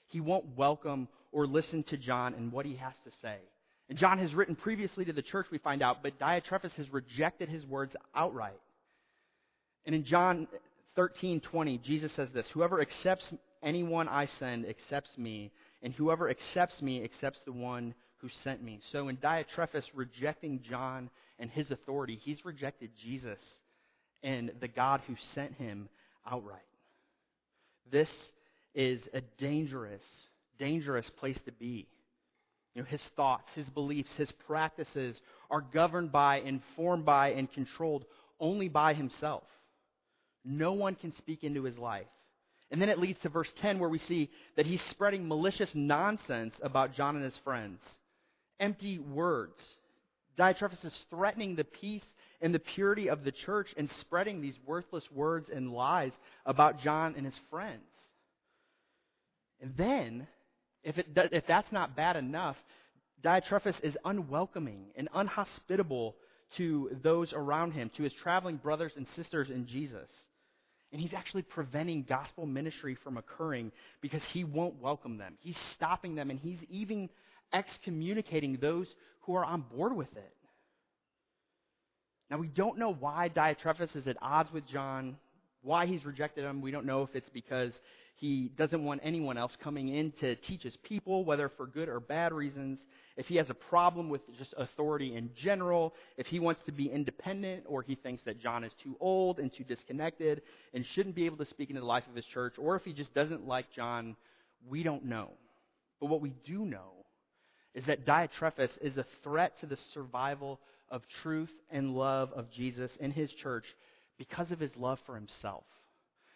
He 0.08 0.20
won't 0.20 0.58
welcome 0.58 1.08
or 1.31 1.48
listen 1.48 1.84
to 1.84 1.98
John 1.98 2.34
and 2.34 2.51
what 2.51 2.65
he 2.65 2.75
has 2.75 2.93
to 3.05 3.12
say. 3.22 3.38
And 3.89 3.98
John 3.98 4.20
has 4.20 4.34
written 4.34 4.55
previously 4.55 5.05
to 5.05 5.13
the 5.13 5.22
church, 5.22 5.48
we 5.51 5.58
find 5.58 5.81
out, 5.81 6.03
but 6.03 6.20
Diotrephes 6.20 6.74
has 6.74 6.91
rejected 6.93 7.50
his 7.50 7.65
words 7.65 7.96
outright. 8.15 8.60
And 9.86 9.96
in 9.96 10.05
John 10.05 10.48
13:20, 10.96 11.77
Jesus 11.79 12.12
says 12.13 12.29
this, 12.31 12.48
"Whoever 12.51 12.81
accepts 12.81 13.34
anyone 13.62 14.08
I 14.08 14.25
send 14.25 14.65
accepts 14.65 15.17
me, 15.17 15.51
and 15.82 15.94
whoever 15.94 16.30
accepts 16.30 16.82
me 16.82 17.04
accepts 17.04 17.44
the 17.44 17.52
one 17.52 17.94
who 18.18 18.30
sent 18.30 18.62
me." 18.62 18.80
So 18.92 19.08
in 19.08 19.18
Diotrephes 19.18 19.90
rejecting 19.94 20.62
John 20.62 21.10
and 21.40 21.50
his 21.50 21.72
authority, 21.72 22.16
he's 22.16 22.46
rejected 22.46 22.96
Jesus 22.96 23.40
and 24.24 24.50
the 24.60 24.68
God 24.68 25.02
who 25.02 25.16
sent 25.34 25.54
him 25.54 25.90
outright. 26.26 26.62
This 27.90 28.12
is 28.74 29.02
a 29.14 29.22
dangerous, 29.22 30.04
dangerous 30.58 31.10
place 31.10 31.40
to 31.46 31.52
be. 31.52 31.88
You 32.74 32.84
know, 32.84 32.88
his 32.88 33.04
thoughts, 33.16 33.52
his 33.54 33.68
beliefs, 33.70 34.14
his 34.14 34.32
practices 34.32 35.20
are 35.50 35.62
governed 35.62 36.12
by, 36.12 36.38
informed 36.38 37.04
by, 37.04 37.32
and 37.32 37.52
controlled 37.52 38.06
only 38.40 38.70
by 38.70 38.94
himself. 38.94 39.44
No 40.46 40.74
one 40.74 40.96
can 40.96 41.14
speak 41.16 41.44
into 41.44 41.64
his 41.64 41.78
life. 41.78 42.08
And 42.72 42.82
then 42.82 42.90
it 42.90 43.00
leads 43.00 43.20
to 43.22 43.30
verse 43.30 43.51
10 43.62 43.80
where 43.80 43.90
we 43.90 44.00
see 44.00 44.30
that 44.56 44.66
he's 44.66 44.82
spreading 44.84 45.28
malicious 45.28 45.72
nonsense 45.75 46.56
about 46.63 46.96
John 46.96 47.16
and 47.18 47.25
his 47.25 47.38
friends. 47.44 47.80
Empty 48.60 49.00
words. 49.00 49.58
Diotrephes 50.38 50.86
is 50.86 50.94
threatening 51.10 51.56
the 51.56 51.66
peace 51.66 52.06
and 52.42 52.56
the 52.56 52.60
purity 52.60 53.10
of 53.10 53.24
the 53.24 53.32
church 53.32 53.74
and 53.75 53.90
spreading 54.00 54.42
these 54.42 54.56
worthless 54.66 55.04
words 55.12 55.50
and 55.54 55.74
lies 55.74 56.13
about 56.46 56.80
John 56.80 57.13
and 57.18 57.25
his 57.25 57.36
friends. 57.50 57.84
And 59.60 59.75
then, 59.75 60.28
if, 60.84 60.98
it, 60.98 61.08
if 61.16 61.46
that's 61.46 61.72
not 61.72 61.96
bad 61.96 62.16
enough, 62.16 62.56
Diotrephes 63.22 63.84
is 63.84 63.98
unwelcoming 64.06 64.86
and 64.96 65.10
unhospitable 65.13 66.16
to 66.58 66.90
those 67.04 67.34
around 67.34 67.74
him, 67.74 67.92
to 67.98 68.04
his 68.04 68.13
traveling 68.13 68.58
brothers 68.58 68.94
and 68.96 69.06
sisters 69.16 69.50
in 69.50 69.68
Jesus. 69.68 70.10
And 70.91 71.00
he's 71.00 71.13
actually 71.13 71.43
preventing 71.43 72.03
gospel 72.03 72.45
ministry 72.45 72.98
from 73.03 73.17
occurring 73.17 73.71
because 74.01 74.24
he 74.33 74.43
won't 74.43 74.81
welcome 74.81 75.17
them. 75.17 75.36
He's 75.39 75.57
stopping 75.75 76.15
them, 76.15 76.29
and 76.29 76.39
he's 76.39 76.60
even 76.69 77.10
excommunicating 77.53 78.57
those 78.60 78.88
who 79.21 79.36
are 79.36 79.45
on 79.45 79.63
board 79.74 79.95
with 79.95 80.12
it. 80.17 80.33
Now, 82.29 82.38
we 82.38 82.48
don't 82.48 82.77
know 82.77 82.93
why 82.93 83.29
Diotrephes 83.29 83.95
is 83.95 84.07
at 84.07 84.17
odds 84.21 84.51
with 84.51 84.65
John, 84.67 85.17
why 85.62 85.86
he's 85.86 86.05
rejected 86.05 86.45
him. 86.45 86.62
We 86.62 86.71
don't 86.71 86.86
know 86.86 87.03
if 87.03 87.15
it's 87.15 87.29
because 87.29 87.71
he 88.22 88.51
doesn't 88.56 88.84
want 88.84 89.01
anyone 89.04 89.36
else 89.40 89.51
coming 89.63 89.90
in 89.90 90.12
to 90.20 90.36
teach 90.36 90.62
his 90.62 90.78
people, 90.84 91.25
whether 91.25 91.50
for 91.50 91.66
good 91.66 91.90
or 91.90 92.00
bad 92.00 92.32
reasons. 92.32 92.78
If 93.18 93.25
he 93.25 93.36
has 93.38 93.50
a 93.50 93.56
problem 93.56 94.10
with 94.10 94.22
just 94.38 94.54
authority 94.60 95.16
in 95.16 95.32
general, 95.36 95.96
if 96.18 96.28
he 96.28 96.40
wants 96.40 96.62
to 96.68 96.72
be 96.72 96.86
independent, 96.86 97.63
or 97.68 97.82
he 97.82 97.96
thinks 97.96 98.22
that 98.25 98.40
John 98.40 98.63
is 98.63 98.72
too 98.84 98.96
old 99.00 99.40
and 99.40 99.51
too 99.51 99.63
disconnected 99.63 100.44
and 100.72 100.86
shouldn't 100.94 101.16
be 101.16 101.25
able 101.25 101.38
to 101.38 101.48
speak 101.48 101.72
into 101.72 101.82
the 101.82 101.88
life 101.88 102.04
of 102.08 102.16
his 102.16 102.25
church, 102.25 102.54
or 102.60 102.75
if 102.75 102.84
he 102.84 102.94
just 102.94 103.12
doesn't 103.16 103.48
like 103.48 103.66
John, 103.75 104.16
we 104.70 104.84
don't 104.84 105.06
know. 105.06 105.32
But 106.00 106.12
what 106.12 106.22
we 106.22 106.36
do 106.46 106.63
know 106.63 106.92
is 107.74 107.84
that 107.88 108.06
Diotrephes 108.06 108.70
is 108.82 108.98
a 108.98 109.06
threat 109.24 109.60
to 109.62 109.66
the 109.66 109.80
survival 109.96 110.60
of 110.92 111.01
truth 111.24 111.50
and 111.72 111.96
love 111.96 112.32
of 112.34 112.51
Jesus 112.51 112.92
in 113.00 113.10
his 113.10 113.32
church 113.42 113.66
because 114.20 114.51
of 114.51 114.60
his 114.60 114.72
love 114.78 115.00
for 115.08 115.16
himself, 115.16 115.63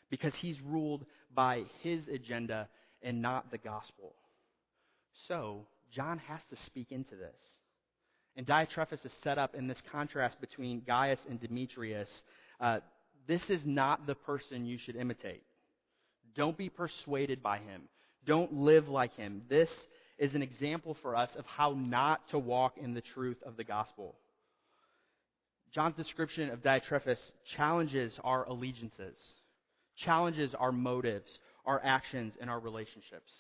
because 0.10 0.34
he's 0.42 0.60
ruled 0.62 1.06
by 1.34 1.64
his 1.82 2.08
agenda 2.08 2.68
and 3.02 3.22
not 3.22 3.52
the 3.52 3.58
gospel. 3.58 4.14
So, 5.28 5.66
John 5.92 6.20
has 6.28 6.42
to 6.50 6.56
speak 6.66 6.92
into 6.92 7.16
this. 7.16 7.36
And 8.36 8.46
Diotrephes 8.46 9.06
is 9.06 9.12
set 9.24 9.38
up 9.38 9.56
in 9.56 9.68
this 9.68 9.82
contrast 9.92 10.42
between 10.42 10.82
Gaius 10.86 11.20
and 11.30 11.40
Demetrius. 11.40 12.10
Uh, 12.60 12.80
this 13.28 13.50
is 13.50 13.62
not 13.66 14.06
the 14.06 14.16
person 14.16 14.66
you 14.66 14.78
should 14.78 14.96
imitate. 14.96 15.44
Don't 16.36 16.58
be 16.58 16.70
persuaded 16.70 17.42
by 17.42 17.60
him. 17.60 17.84
Don't 18.26 18.54
live 18.54 18.90
like 18.90 19.16
him. 19.16 19.44
This 19.50 19.70
is 20.18 20.36
an 20.36 20.42
example 20.42 20.98
for 21.02 21.16
us 21.16 21.30
of 21.38 21.46
how 21.46 21.72
not 21.78 22.28
to 22.30 22.40
walk 22.40 22.78
in 22.78 22.94
the 22.94 23.02
truth 23.02 23.38
of 23.46 23.56
the 23.58 23.64
gospel. 23.64 24.16
John's 25.74 25.96
description 25.96 26.50
of 26.50 26.64
Diotrephes 26.64 27.20
challenges 27.56 28.18
our 28.24 28.46
allegiances, 28.46 29.18
challenges 29.98 30.54
our 30.58 30.72
motives, 30.72 31.40
our 31.66 31.82
actions, 31.84 32.34
and 32.40 32.50
our 32.50 32.60
relationships. 32.60 33.32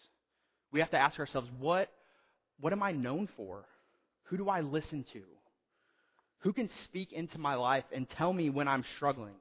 We 0.72 0.80
have 0.80 0.92
to 0.92 0.98
ask 0.98 1.20
ourselves, 1.20 1.50
what, 1.60 1.90
what 2.60 2.74
am 2.74 2.84
I 2.84 2.92
known 2.92 3.30
for? 3.36 3.66
Who 4.26 4.38
do 4.38 4.50
I 4.50 4.62
listen 4.62 5.06
to? 5.14 5.22
Who 6.40 6.54
can 6.54 6.70
speak 6.84 7.12
into 7.12 7.38
my 7.38 7.56
life 7.56 7.86
and 7.92 8.10
tell 8.10 8.32
me 8.32 8.50
when 8.50 8.68
I'm 8.68 8.84
struggling, 8.96 9.36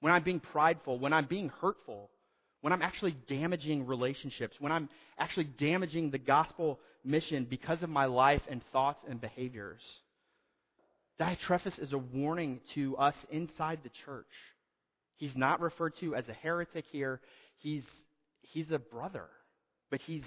when 0.00 0.12
I'm 0.12 0.22
being 0.22 0.40
prideful, 0.40 0.98
when 0.98 1.12
I'm 1.12 1.26
being 1.26 1.50
hurtful, 1.60 2.10
when 2.60 2.72
I'm 2.72 2.82
actually 2.82 3.16
damaging 3.28 3.86
relationships, 3.86 4.56
when 4.58 4.72
I'm 4.72 4.88
actually 5.18 5.44
damaging 5.58 6.10
the 6.10 6.18
gospel 6.18 6.80
mission 7.04 7.46
because 7.48 7.82
of 7.82 7.90
my 7.90 8.06
life 8.06 8.42
and 8.48 8.60
thoughts 8.72 9.02
and 9.08 9.20
behaviors? 9.20 9.80
Diotrephes 11.20 11.78
is 11.80 11.92
a 11.92 11.98
warning 11.98 12.60
to 12.74 12.96
us 12.96 13.14
inside 13.30 13.80
the 13.82 13.90
church. 14.04 14.26
He's 15.18 15.36
not 15.36 15.60
referred 15.60 15.96
to 15.98 16.14
as 16.14 16.28
a 16.28 16.32
heretic 16.32 16.86
here. 16.90 17.20
He's, 17.58 17.82
he's 18.40 18.70
a 18.70 18.78
brother, 18.78 19.26
but 19.90 20.00
he's 20.00 20.24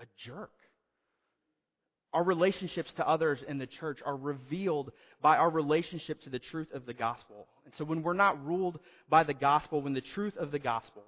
a 0.00 0.06
jerk. 0.24 0.52
Our 2.12 2.22
relationships 2.22 2.92
to 2.96 3.08
others 3.08 3.40
in 3.46 3.58
the 3.58 3.66
church 3.66 3.98
are 4.06 4.16
revealed 4.16 4.92
by 5.20 5.36
our 5.36 5.50
relationship 5.50 6.22
to 6.22 6.30
the 6.30 6.38
truth 6.38 6.68
of 6.72 6.86
the 6.86 6.94
gospel. 6.94 7.48
And 7.64 7.74
so 7.76 7.84
when 7.84 8.04
we're 8.04 8.12
not 8.12 8.44
ruled 8.46 8.78
by 9.08 9.24
the 9.24 9.34
gospel, 9.34 9.82
when 9.82 9.94
the 9.94 10.00
truth 10.00 10.36
of 10.36 10.52
the 10.52 10.60
gospel, 10.60 11.02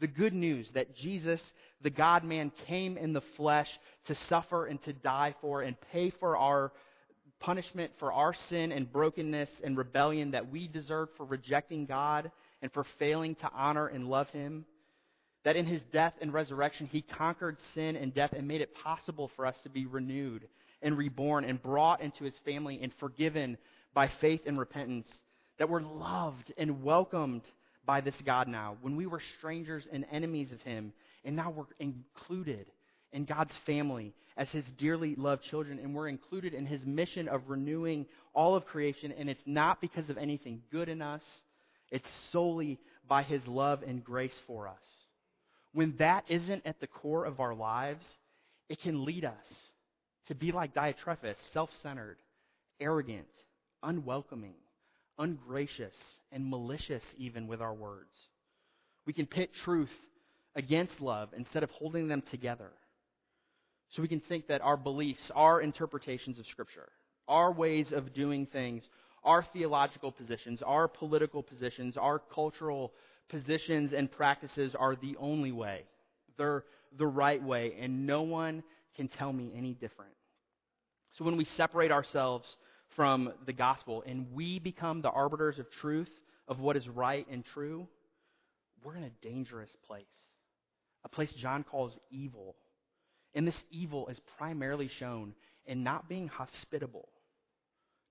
the 0.00 0.06
good 0.06 0.32
news 0.32 0.66
that 0.72 0.96
Jesus, 0.96 1.42
the 1.82 1.90
God 1.90 2.24
man, 2.24 2.50
came 2.66 2.96
in 2.96 3.12
the 3.12 3.22
flesh 3.36 3.68
to 4.06 4.14
suffer 4.14 4.64
and 4.64 4.82
to 4.84 4.94
die 4.94 5.34
for 5.42 5.60
and 5.60 5.76
pay 5.92 6.08
for 6.08 6.38
our 6.38 6.72
punishment 7.40 7.92
for 7.98 8.12
our 8.12 8.34
sin 8.48 8.72
and 8.72 8.92
brokenness 8.92 9.48
and 9.64 9.76
rebellion 9.76 10.32
that 10.32 10.50
we 10.50 10.68
deserved 10.68 11.12
for 11.16 11.24
rejecting 11.24 11.86
God 11.86 12.30
and 12.62 12.72
for 12.72 12.84
failing 12.98 13.34
to 13.36 13.50
honor 13.54 13.86
and 13.86 14.08
love 14.08 14.28
Him. 14.30 14.64
That 15.44 15.56
in 15.56 15.66
His 15.66 15.82
death 15.92 16.14
and 16.20 16.32
resurrection, 16.32 16.88
He 16.90 17.02
conquered 17.02 17.56
sin 17.74 17.96
and 17.96 18.14
death 18.14 18.32
and 18.36 18.48
made 18.48 18.60
it 18.60 18.74
possible 18.82 19.30
for 19.36 19.46
us 19.46 19.56
to 19.62 19.70
be 19.70 19.86
renewed 19.86 20.48
and 20.82 20.98
reborn 20.98 21.44
and 21.44 21.62
brought 21.62 22.00
into 22.00 22.24
His 22.24 22.34
family 22.44 22.80
and 22.82 22.92
forgiven 22.98 23.56
by 23.94 24.10
faith 24.20 24.42
and 24.46 24.58
repentance. 24.58 25.06
That 25.58 25.68
we're 25.68 25.80
loved 25.80 26.52
and 26.56 26.82
welcomed 26.82 27.42
by 27.84 28.00
this 28.00 28.14
God 28.24 28.48
now. 28.48 28.76
When 28.80 28.96
we 28.96 29.06
were 29.06 29.22
strangers 29.38 29.84
and 29.92 30.04
enemies 30.12 30.52
of 30.52 30.60
Him, 30.62 30.92
and 31.24 31.36
now 31.36 31.50
we're 31.50 31.64
included 31.78 32.66
in 33.12 33.24
God's 33.24 33.52
family 33.66 34.14
as 34.36 34.48
his 34.50 34.64
dearly 34.78 35.14
loved 35.16 35.42
children, 35.44 35.78
and 35.78 35.94
we're 35.94 36.08
included 36.08 36.54
in 36.54 36.66
his 36.66 36.80
mission 36.84 37.28
of 37.28 37.48
renewing 37.48 38.06
all 38.34 38.54
of 38.54 38.66
creation, 38.66 39.12
and 39.12 39.28
it's 39.28 39.40
not 39.46 39.80
because 39.80 40.08
of 40.10 40.18
anything 40.18 40.62
good 40.70 40.88
in 40.88 41.02
us, 41.02 41.22
it's 41.90 42.06
solely 42.32 42.78
by 43.08 43.22
his 43.22 43.40
love 43.46 43.82
and 43.86 44.04
grace 44.04 44.34
for 44.46 44.68
us. 44.68 44.76
When 45.72 45.94
that 45.98 46.24
isn't 46.28 46.66
at 46.66 46.80
the 46.80 46.86
core 46.86 47.24
of 47.24 47.40
our 47.40 47.54
lives, 47.54 48.04
it 48.68 48.80
can 48.80 49.04
lead 49.04 49.24
us 49.24 49.34
to 50.28 50.34
be 50.34 50.52
like 50.52 50.74
Diotrephes, 50.74 51.36
self 51.52 51.70
centered, 51.82 52.18
arrogant, 52.80 53.26
unwelcoming, 53.82 54.54
ungracious, 55.18 55.94
and 56.30 56.48
malicious 56.48 57.02
even 57.16 57.46
with 57.46 57.60
our 57.60 57.74
words. 57.74 58.10
We 59.06 59.12
can 59.12 59.26
pit 59.26 59.50
truth 59.64 59.90
against 60.54 61.00
love 61.00 61.30
instead 61.36 61.62
of 61.62 61.70
holding 61.70 62.08
them 62.08 62.22
together. 62.30 62.70
So 63.90 64.02
we 64.02 64.08
can 64.08 64.20
think 64.20 64.48
that 64.48 64.60
our 64.60 64.76
beliefs, 64.76 65.30
our 65.34 65.60
interpretations 65.60 66.38
of 66.38 66.46
Scripture, 66.46 66.88
our 67.26 67.52
ways 67.52 67.92
of 67.92 68.12
doing 68.12 68.46
things, 68.46 68.82
our 69.24 69.44
theological 69.52 70.12
positions, 70.12 70.60
our 70.64 70.88
political 70.88 71.42
positions, 71.42 71.96
our 71.96 72.18
cultural 72.18 72.92
positions 73.28 73.92
and 73.92 74.10
practices 74.10 74.74
are 74.78 74.96
the 74.96 75.16
only 75.18 75.52
way. 75.52 75.84
They're 76.36 76.64
the 76.96 77.06
right 77.06 77.42
way, 77.42 77.74
and 77.80 78.06
no 78.06 78.22
one 78.22 78.62
can 78.96 79.08
tell 79.08 79.32
me 79.32 79.52
any 79.56 79.74
different. 79.74 80.12
So 81.16 81.24
when 81.24 81.36
we 81.36 81.44
separate 81.56 81.90
ourselves 81.90 82.46
from 82.96 83.32
the 83.46 83.52
gospel 83.52 84.02
and 84.06 84.32
we 84.32 84.58
become 84.58 85.02
the 85.02 85.10
arbiters 85.10 85.58
of 85.58 85.70
truth, 85.80 86.10
of 86.46 86.60
what 86.60 86.76
is 86.76 86.88
right 86.88 87.26
and 87.30 87.44
true, 87.44 87.86
we're 88.82 88.96
in 88.96 89.04
a 89.04 89.10
dangerous 89.22 89.70
place. 89.86 90.04
A 91.04 91.08
place 91.08 91.32
John 91.32 91.64
calls 91.64 91.92
evil 92.10 92.56
and 93.34 93.46
this 93.46 93.62
evil 93.70 94.08
is 94.08 94.18
primarily 94.36 94.90
shown 94.98 95.34
in 95.66 95.82
not 95.82 96.08
being 96.08 96.28
hospitable, 96.28 97.08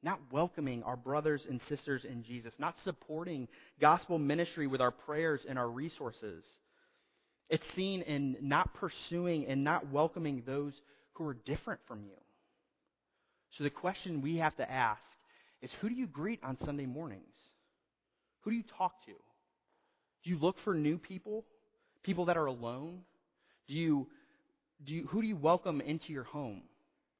not 0.03 0.19
welcoming 0.31 0.83
our 0.83 0.95
brothers 0.95 1.41
and 1.49 1.59
sisters 1.67 2.05
in 2.05 2.23
Jesus, 2.23 2.53
not 2.59 2.75
supporting 2.83 3.47
gospel 3.81 4.19
ministry 4.19 4.67
with 4.67 4.81
our 4.81 4.91
prayers 4.91 5.41
and 5.47 5.57
our 5.57 5.69
resources. 5.69 6.43
It's 7.49 7.63
seen 7.75 8.01
in 8.03 8.37
not 8.41 8.73
pursuing 8.75 9.47
and 9.47 9.63
not 9.63 9.91
welcoming 9.91 10.43
those 10.45 10.73
who 11.13 11.27
are 11.27 11.37
different 11.45 11.81
from 11.87 12.03
you. 12.03 12.17
So 13.57 13.63
the 13.63 13.69
question 13.69 14.21
we 14.21 14.37
have 14.37 14.55
to 14.57 14.69
ask 14.69 15.01
is 15.61 15.71
who 15.81 15.89
do 15.89 15.95
you 15.95 16.07
greet 16.07 16.39
on 16.43 16.57
Sunday 16.63 16.85
mornings? 16.85 17.23
Who 18.41 18.51
do 18.51 18.57
you 18.57 18.63
talk 18.77 19.03
to? 19.05 19.13
Do 20.23 20.29
you 20.29 20.37
look 20.37 20.57
for 20.63 20.73
new 20.73 20.97
people? 20.97 21.45
People 22.03 22.25
that 22.25 22.37
are 22.37 22.45
alone? 22.45 22.99
Do 23.67 23.73
you, 23.73 24.07
do 24.85 24.93
you, 24.93 25.07
who 25.07 25.21
do 25.21 25.27
you 25.27 25.35
welcome 25.35 25.81
into 25.81 26.13
your 26.13 26.23
home? 26.23 26.61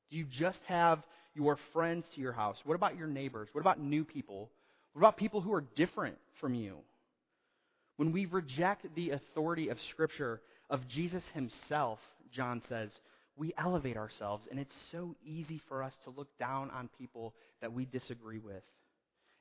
Do 0.10 0.18
you 0.18 0.26
just 0.40 0.60
have 0.68 1.02
your 1.34 1.58
friends 1.74 2.06
to 2.16 2.22
your 2.22 2.34
house? 2.34 2.58
What 2.66 2.76
about 2.76 2.98
your 2.98 3.08
neighbors? 3.08 3.50
What 3.52 3.62
about 3.62 3.80
new 3.80 4.04
people? 4.04 4.50
What 4.94 5.02
about 5.02 5.18
people 5.18 5.42
who 5.42 5.54
are 5.54 5.64
different 5.76 6.18
from 6.40 6.54
you? 6.54 6.78
When 7.98 8.12
we 8.12 8.26
reject 8.26 8.86
the 8.96 9.12
authority 9.12 9.70
of 9.70 9.78
Scripture, 9.92 10.42
of 10.70 10.88
Jesus 10.88 11.24
himself, 11.34 12.00
John 12.32 12.62
says, 12.70 12.90
we 13.38 13.54
elevate 13.58 13.98
ourselves, 13.98 14.44
and 14.50 14.60
it's 14.60 14.74
so 14.92 15.16
easy 15.24 15.62
for 15.68 15.84
us 15.84 15.94
to 16.04 16.10
look 16.10 16.28
down 16.40 16.72
on 16.72 16.90
people 16.98 17.34
that 17.62 17.72
we 17.72 17.86
disagree 17.86 18.40
with 18.40 18.64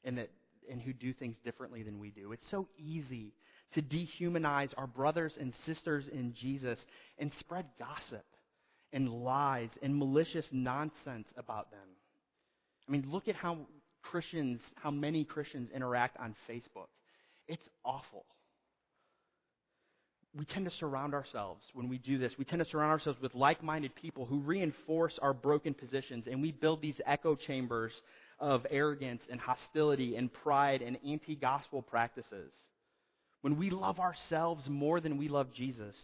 and, 0.04 0.18
that, 0.18 0.30
and 0.70 0.80
who 0.80 0.92
do 0.92 1.12
things 1.12 1.37
differently 1.44 1.82
than 1.82 1.99
we 1.99 2.11
do. 2.11 2.32
It's 2.32 2.50
so 2.50 2.68
easy 2.78 3.32
to 3.75 3.82
dehumanize 3.82 4.70
our 4.76 4.87
brothers 4.87 5.32
and 5.38 5.52
sisters 5.66 6.04
in 6.12 6.35
Jesus 6.35 6.78
and 7.18 7.30
spread 7.38 7.66
gossip 7.78 8.25
and 8.92 9.08
lies 9.08 9.70
and 9.82 9.96
malicious 9.96 10.46
nonsense 10.52 11.26
about 11.37 11.70
them. 11.70 11.80
I 12.88 12.92
mean, 12.92 13.04
look 13.11 13.28
at 13.28 13.35
how 13.35 13.58
Christians, 14.02 14.61
how 14.76 14.90
many 14.90 15.25
Christians 15.25 15.70
interact 15.75 16.16
on 16.18 16.35
Facebook. 16.49 16.88
It's 17.49 17.68
awful. 17.85 18.25
We 20.37 20.44
tend 20.44 20.66
to 20.66 20.76
surround 20.78 21.14
ourselves 21.14 21.62
when 21.73 21.88
we 21.88 21.99
do 21.99 22.18
this. 22.18 22.32
We 22.38 22.44
tend 22.44 22.62
to 22.62 22.70
surround 22.70 22.92
ourselves 22.92 23.18
with 23.23 23.35
like 23.35 23.62
minded 23.62 23.94
people 23.94 24.26
who 24.26 24.40
reinforce 24.40 25.18
our 25.23 25.32
broken 25.32 25.73
positions, 25.73 26.25
and 26.30 26.42
we 26.42 26.52
build 26.52 26.82
these 26.82 27.00
echo 27.06 27.35
chambers 27.35 27.92
of 28.38 28.66
arrogance 28.71 29.23
and 29.31 29.40
hostility 29.40 30.16
and 30.16 30.33
pride 30.33 30.83
and 30.83 30.99
anti 31.07 31.37
gospel 31.37 31.83
practices. 31.83 32.52
When 33.43 33.57
we 33.57 33.71
love 33.71 34.00
ourselves 34.00 34.64
more 34.69 35.00
than 35.00 35.19
we 35.19 35.28
love 35.28 35.52
Jesus, 35.52 35.95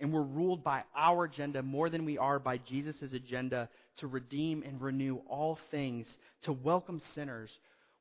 and 0.00 0.12
we're 0.12 0.22
ruled 0.22 0.64
by 0.64 0.82
our 0.96 1.24
agenda 1.24 1.62
more 1.62 1.88
than 1.88 2.04
we 2.04 2.18
are 2.18 2.38
by 2.38 2.58
Jesus' 2.58 3.12
agenda 3.12 3.68
to 3.98 4.06
redeem 4.06 4.62
and 4.62 4.80
renew 4.80 5.18
all 5.28 5.58
things, 5.70 6.06
to 6.42 6.52
welcome 6.52 7.00
sinners, 7.14 7.50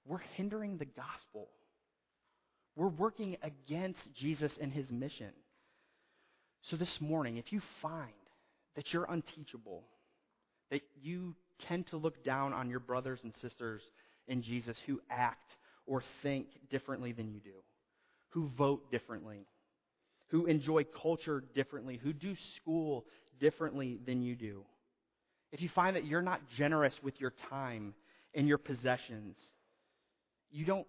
we're 0.05 0.21
hindering 0.35 0.77
the 0.77 0.85
gospel. 0.85 1.49
We're 2.75 2.87
working 2.87 3.37
against 3.43 3.99
Jesus 4.19 4.51
and 4.59 4.71
his 4.71 4.89
mission. 4.89 5.31
So 6.69 6.77
this 6.77 6.97
morning, 6.99 7.37
if 7.37 7.51
you 7.51 7.61
find 7.81 8.11
that 8.75 8.91
you're 8.91 9.05
unteachable, 9.05 9.83
that 10.73 10.81
you 11.03 11.35
tend 11.67 11.85
to 11.87 11.97
look 11.97 12.23
down 12.23 12.51
on 12.51 12.67
your 12.67 12.79
brothers 12.79 13.19
and 13.23 13.31
sisters 13.41 13.81
in 14.27 14.41
Jesus 14.41 14.75
who 14.87 14.99
act 15.09 15.51
or 15.85 16.03
think 16.23 16.47
differently 16.71 17.11
than 17.11 17.31
you 17.31 17.39
do, 17.39 17.53
who 18.29 18.49
vote 18.57 18.91
differently, 18.91 19.45
who 20.29 20.47
enjoy 20.47 20.83
culture 20.83 21.43
differently, 21.53 21.99
who 22.01 22.11
do 22.11 22.35
school 22.57 23.05
differently 23.39 23.99
than 24.03 24.23
you 24.23 24.35
do. 24.35 24.63
If 25.51 25.61
you 25.61 25.69
find 25.75 25.95
that 25.95 26.05
you're 26.05 26.23
not 26.23 26.41
generous 26.57 26.95
with 27.03 27.21
your 27.21 27.33
time 27.51 27.93
and 28.33 28.47
your 28.47 28.57
possessions, 28.57 29.35
you 30.49 30.65
don't 30.65 30.87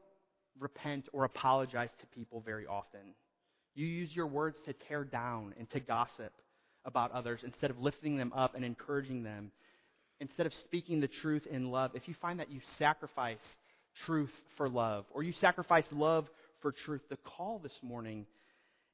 repent 0.59 1.09
or 1.13 1.25
apologize 1.25 1.91
to 2.01 2.07
people 2.07 2.41
very 2.41 2.67
often. 2.67 3.15
You 3.75 3.85
use 3.85 4.09
your 4.15 4.29
words 4.29 4.57
to 4.65 4.73
tear 4.89 5.05
down 5.05 5.53
and 5.59 5.71
to 5.73 5.81
gossip 5.81 6.33
about 6.87 7.13
others 7.13 7.41
instead 7.45 7.71
of 7.71 7.79
lifting 7.79 8.17
them 8.17 8.33
up 8.35 8.55
and 8.55 8.65
encouraging 8.65 9.25
them. 9.25 9.51
Instead 10.21 10.47
of 10.47 10.53
speaking 10.65 11.01
the 11.01 11.09
truth 11.09 11.47
in 11.51 11.71
love, 11.71 11.91
if 11.95 12.07
you 12.07 12.15
find 12.21 12.41
that 12.41 12.51
you 12.51 12.61
sacrifice 12.79 13.39
truth 14.07 14.31
for 14.57 14.69
love, 14.69 15.05
or 15.13 15.23
you 15.23 15.33
sacrifice 15.41 15.85
love 15.91 16.27
for 16.61 16.73
truth, 16.73 17.03
the 17.11 17.19
call 17.37 17.61
this 17.63 17.79
morning 17.83 18.27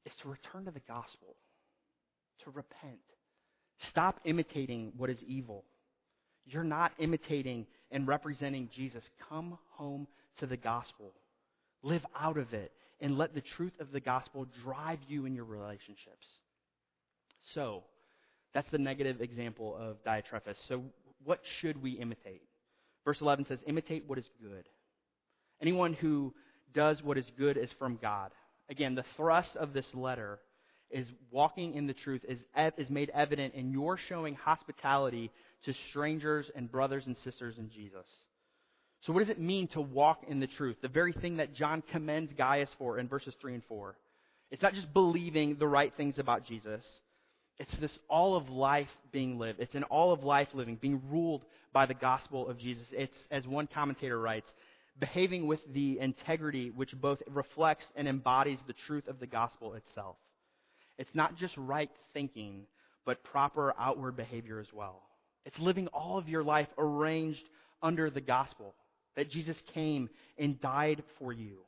is 0.07 0.13
to 0.23 0.29
return 0.29 0.65
to 0.65 0.71
the 0.71 0.81
gospel, 0.81 1.37
to 2.45 2.51
repent. 2.51 3.01
Stop 3.91 4.21
imitating 4.25 4.93
what 4.97 5.11
is 5.11 5.19
evil. 5.27 5.65
You're 6.47 6.65
not 6.65 6.93
imitating 6.99 7.67
and 7.91 8.07
representing 8.07 8.69
Jesus. 8.75 9.03
Come 9.29 9.59
home 9.71 10.07
to 10.39 10.47
the 10.47 10.57
gospel. 10.57 11.13
Live 11.83 12.05
out 12.19 12.39
of 12.39 12.53
it 12.53 12.73
and 13.01 13.17
let 13.17 13.35
the 13.35 13.43
truth 13.57 13.73
of 13.81 13.93
the 13.93 14.01
gospel 14.01 14.47
drive 14.63 14.99
you 15.09 15.27
in 15.27 15.35
your 15.35 15.45
relationships. 15.45 16.27
So, 17.55 17.85
that's 18.53 18.69
the 18.71 18.79
negative 18.79 19.21
example 19.21 19.77
of 19.77 20.03
Diotrephes. 20.05 20.57
So, 20.69 20.83
what 21.25 21.41
should 21.61 21.83
we 21.83 21.93
imitate? 21.93 22.43
Verse 23.05 23.21
11 23.21 23.47
says, 23.47 23.59
Imitate 23.67 24.05
what 24.07 24.19
is 24.19 24.29
good. 24.43 24.65
Anyone 25.61 25.95
who 25.95 26.35
does 26.75 27.03
what 27.03 27.19
is 27.19 27.27
good 27.39 27.57
is 27.57 27.71
from 27.79 27.99
God. 28.01 28.31
Again, 28.69 28.95
the 28.95 29.05
thrust 29.17 29.57
of 29.57 29.73
this 29.73 29.87
letter 29.95 30.39
is 30.91 31.07
walking 31.31 31.75
in 31.75 31.87
the 31.87 31.95
truth 31.95 32.23
is, 32.29 32.39
is 32.77 32.91
made 32.91 33.11
evident 33.11 33.55
in 33.55 33.71
your 33.71 33.99
showing 34.09 34.35
hospitality 34.35 35.31
to 35.65 35.75
strangers 35.91 36.51
and 36.55 36.71
brothers 36.71 37.05
and 37.07 37.17
sisters 37.25 37.57
in 37.59 37.71
Jesus. 37.71 38.07
So, 39.03 39.13
what 39.13 39.21
does 39.21 39.29
it 39.31 39.41
mean 39.41 39.69
to 39.69 39.81
walk 39.81 40.25
in 40.29 40.41
the 40.41 40.47
truth? 40.47 40.77
The 40.83 40.89
very 40.89 41.13
thing 41.13 41.39
that 41.39 41.55
John 41.55 41.83
commends 41.91 42.33
Gaius 42.37 42.69
for 42.79 42.99
in 42.99 43.09
verses 43.09 43.35
3 43.41 43.55
and 43.55 43.65
4. 43.65 43.97
It's 44.51 44.63
not 44.63 44.75
just 44.75 44.93
believing 44.93 45.57
the 45.59 45.67
right 45.67 45.93
things 45.97 46.19
about 46.19 46.45
Jesus, 46.45 46.85
it's 47.59 47.77
this 47.79 47.99
all 48.09 48.37
of 48.37 48.49
life 48.49 48.89
being 49.13 49.39
lived. 49.39 49.61
It's 49.61 49.75
an 49.75 49.85
all 49.85 50.13
of 50.13 50.25
life 50.25 50.49
living, 50.55 50.77
being 50.77 51.03
ruled 51.11 51.45
by 51.73 51.87
the 51.87 51.95
gospel 51.95 52.49
of 52.49 52.59
Jesus. 52.59 52.87
It's, 52.93 53.17
as 53.31 53.47
one 53.47 53.67
commentator 53.67 54.19
writes, 54.19 54.51
behaving 54.99 55.47
with 55.47 55.61
the 55.73 55.99
integrity 55.99 56.71
which 56.71 56.95
both 57.01 57.23
reflects 57.29 57.85
and 57.97 58.09
embodies 58.09 58.59
the 58.67 58.75
truth 58.87 59.09
of 59.09 59.19
the 59.19 59.27
gospel 59.27 59.75
itself. 59.75 60.17
It's 60.99 61.15
not 61.15 61.37
just 61.37 61.55
right 61.57 61.91
thinking, 62.13 62.63
but 63.07 63.25
proper 63.25 63.75
outward 63.79 64.17
behavior 64.17 64.61
as 64.61 64.73
well. 64.73 65.03
It's 65.47 65.59
living 65.59 65.87
all 65.89 66.19
of 66.19 66.29
your 66.29 66.45
life 66.45 66.69
arranged 66.77 67.45
under 67.83 68.11
the 68.11 68.21
gospel 68.21 68.75
that 69.17 69.31
Jesus 69.31 69.57
came 69.75 70.09
and 70.39 70.61
died 70.61 71.03
for 71.19 71.33
you 71.33 71.59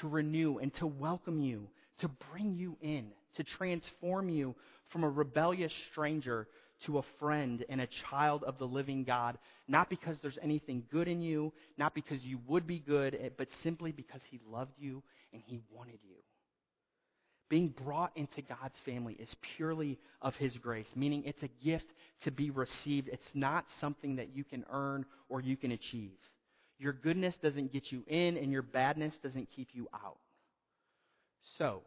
to 0.00 0.08
renew 0.08 0.58
and 0.58 0.72
to 0.74 0.86
welcome 0.86 1.40
you, 1.40 1.68
to 1.98 2.08
bring 2.30 2.54
you 2.54 2.76
in, 2.80 3.06
to 3.36 3.44
transform 3.44 4.28
you 4.28 4.54
from 4.90 5.04
a 5.04 5.08
rebellious 5.08 5.72
stranger 5.90 6.48
to 6.86 6.98
a 6.98 7.04
friend 7.18 7.64
and 7.68 7.80
a 7.80 7.88
child 8.10 8.44
of 8.44 8.58
the 8.58 8.64
living 8.66 9.04
God, 9.04 9.38
not 9.66 9.90
because 9.90 10.16
there's 10.22 10.38
anything 10.42 10.84
good 10.90 11.08
in 11.08 11.20
you, 11.20 11.52
not 11.76 11.94
because 11.94 12.22
you 12.22 12.38
would 12.46 12.66
be 12.66 12.78
good, 12.78 13.18
eh, 13.20 13.28
but 13.36 13.48
simply 13.62 13.92
because 13.92 14.20
He 14.30 14.40
loved 14.48 14.74
you 14.78 15.02
and 15.32 15.42
He 15.44 15.60
wanted 15.70 15.98
you. 16.04 16.16
Being 17.48 17.68
brought 17.68 18.12
into 18.14 18.42
God's 18.42 18.76
family 18.84 19.14
is 19.14 19.34
purely 19.56 19.98
of 20.22 20.34
His 20.36 20.56
grace, 20.58 20.86
meaning 20.94 21.22
it's 21.24 21.42
a 21.42 21.64
gift 21.64 21.86
to 22.22 22.30
be 22.30 22.50
received. 22.50 23.08
It's 23.08 23.34
not 23.34 23.64
something 23.80 24.16
that 24.16 24.34
you 24.34 24.44
can 24.44 24.64
earn 24.70 25.04
or 25.28 25.40
you 25.40 25.56
can 25.56 25.72
achieve. 25.72 26.12
Your 26.78 26.92
goodness 26.92 27.34
doesn't 27.42 27.72
get 27.72 27.90
you 27.90 28.04
in, 28.06 28.36
and 28.36 28.52
your 28.52 28.62
badness 28.62 29.14
doesn't 29.22 29.48
keep 29.54 29.68
you 29.72 29.88
out. 29.92 30.18
So, 31.56 31.82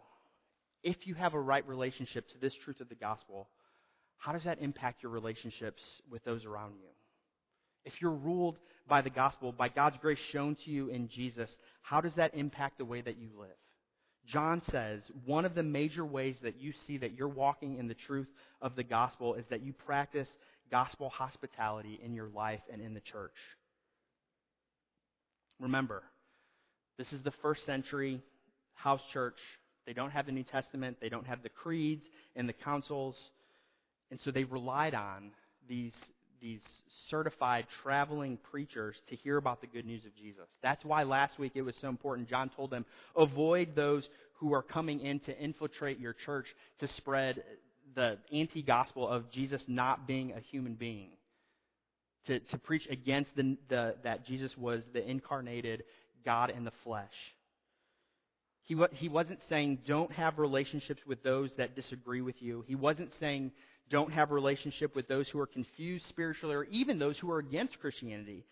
if 0.84 1.08
you 1.08 1.16
have 1.16 1.34
a 1.34 1.40
right 1.40 1.68
relationship 1.68 2.28
to 2.30 2.38
this 2.40 2.54
truth 2.64 2.80
of 2.80 2.90
the 2.90 2.96
gospel, 2.96 3.48
how 4.18 4.32
does 4.34 4.44
that 4.44 4.60
impact 4.62 5.04
your 5.04 5.12
relationships 5.12 5.82
with 6.10 6.24
those 6.24 6.46
around 6.46 6.74
you? 6.76 6.90
If 7.86 7.94
you're 8.02 8.12
ruled 8.12 8.58
by 8.88 9.02
the 9.02 9.10
gospel, 9.10 9.52
by 9.52 9.70
God's 9.70 9.98
grace 10.02 10.20
shown 10.32 10.56
to 10.66 10.72
you 10.72 10.90
in 10.90 11.10
Jesus, 11.10 11.50
how 11.82 12.02
does 12.02 12.14
that 12.16 12.36
impact 12.36 12.78
the 12.78 12.86
way 12.86 13.02
that 13.02 13.18
you 13.18 13.30
live? 13.40 13.50
John 14.28 14.62
says 14.72 15.02
one 15.26 15.46
of 15.46 15.56
the 15.56 15.64
major 15.64 16.06
ways 16.06 16.36
that 16.44 16.60
you 16.60 16.74
see 16.86 16.98
that 17.00 17.14
you're 17.14 17.28
walking 17.28 17.78
in 17.78 17.88
the 17.88 17.96
truth 17.96 18.28
of 18.62 18.76
the 18.76 18.84
gospel 18.84 19.34
is 19.34 19.46
that 19.50 19.64
you 19.64 19.74
practice 19.74 20.28
gospel 20.70 21.10
hospitality 21.10 22.00
in 22.04 22.14
your 22.14 22.30
life 22.30 22.62
and 22.72 22.82
in 22.82 22.94
the 22.94 23.02
church. 23.02 23.36
Remember, 25.60 26.04
this 26.98 27.12
is 27.12 27.22
the 27.24 27.34
first 27.42 27.66
century 27.66 28.22
house 28.76 29.02
church. 29.12 29.38
They 29.92 29.96
don't 29.96 30.12
have 30.12 30.26
the 30.26 30.32
New 30.32 30.46
Testament, 30.46 31.00
they 31.02 31.10
don't 31.10 31.28
have 31.28 31.44
the 31.44 31.50
creeds 31.50 32.06
and 32.38 32.48
the 32.48 32.54
councils. 32.54 33.14
And 34.10 34.18
so 34.24 34.32
they 34.32 34.46
relied 34.46 34.96
on 34.96 35.32
these, 35.68 35.92
these 36.42 36.62
certified 37.10 37.66
traveling 37.84 38.38
preachers 38.52 38.96
to 39.10 39.18
hear 39.18 39.36
about 39.36 39.60
the 39.60 39.68
good 39.68 39.86
news 39.86 40.06
of 40.06 40.16
Jesus. 40.16 40.46
That's 40.64 40.86
why 40.86 41.04
last 41.04 41.38
week 41.38 41.52
it 41.56 41.62
was 41.62 41.76
so 41.82 41.90
important. 41.90 42.30
John 42.30 42.50
told 42.56 42.72
them, 42.72 42.86
avoid 43.18 43.76
those 43.76 44.08
who 44.36 44.54
are 44.54 44.64
coming 44.64 45.02
in 45.02 45.20
to 45.22 45.38
infiltrate 45.38 46.00
your 46.00 46.14
church 46.14 46.46
to 46.80 46.88
spread 46.96 47.44
the 47.94 48.18
anti 48.32 48.62
gospel 48.62 49.06
of 49.06 49.30
Jesus 49.30 49.62
not 49.68 50.08
being 50.08 50.32
a 50.32 50.40
human 50.40 50.76
being. 50.76 51.10
to, 52.28 52.40
to 52.40 52.58
preach 52.58 52.88
against 52.90 53.36
the, 53.36 53.58
the, 53.68 53.96
that 54.06 54.26
Jesus 54.26 54.56
was 54.58 54.84
the 54.94 55.06
incarnated 55.06 55.84
God 56.24 56.50
in 56.50 56.64
the 56.64 56.72
flesh. 56.86 57.12
He, 58.64 58.78
he 58.94 59.10
wasn't 59.10 59.40
saying 59.50 59.80
don't 59.88 60.12
have 60.12 60.38
relationships 60.38 61.02
with 61.06 61.24
those 61.24 61.52
that 61.58 61.76
disagree 61.76 62.22
with 62.22 62.42
you. 62.42 62.64
He 62.68 62.76
wasn't 62.76 63.12
saying 63.20 63.52
don't 63.90 64.14
have 64.14 64.32
relationship 64.32 64.96
with 64.96 65.08
those 65.08 65.28
who 65.30 65.40
are 65.40 65.48
confused 65.48 66.06
spiritually 66.10 66.56
or 66.56 66.64
even 66.66 66.98
those 66.98 67.18
who 67.20 67.30
are 67.32 67.40
against 67.40 67.80
Christianity. 67.80 68.46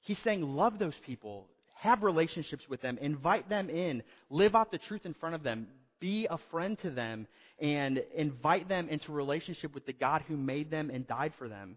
He's 0.00 0.18
saying 0.24 0.42
love 0.42 0.78
those 0.78 0.98
people, 1.06 1.46
have 1.76 2.02
relationships 2.02 2.64
with 2.68 2.82
them, 2.82 2.98
invite 3.00 3.48
them 3.48 3.70
in, 3.70 4.02
live 4.30 4.54
out 4.54 4.72
the 4.72 4.78
truth 4.78 5.02
in 5.04 5.14
front 5.14 5.36
of 5.36 5.44
them, 5.44 5.68
be 6.00 6.26
a 6.28 6.38
friend 6.50 6.76
to 6.82 6.90
them, 6.90 7.28
and 7.60 8.02
invite 8.16 8.68
them 8.68 8.88
into 8.88 9.12
relationship 9.12 9.72
with 9.72 9.86
the 9.86 9.92
God 9.92 10.22
who 10.26 10.36
made 10.36 10.70
them 10.70 10.90
and 10.90 11.06
died 11.06 11.32
for 11.38 11.48
them. 11.48 11.76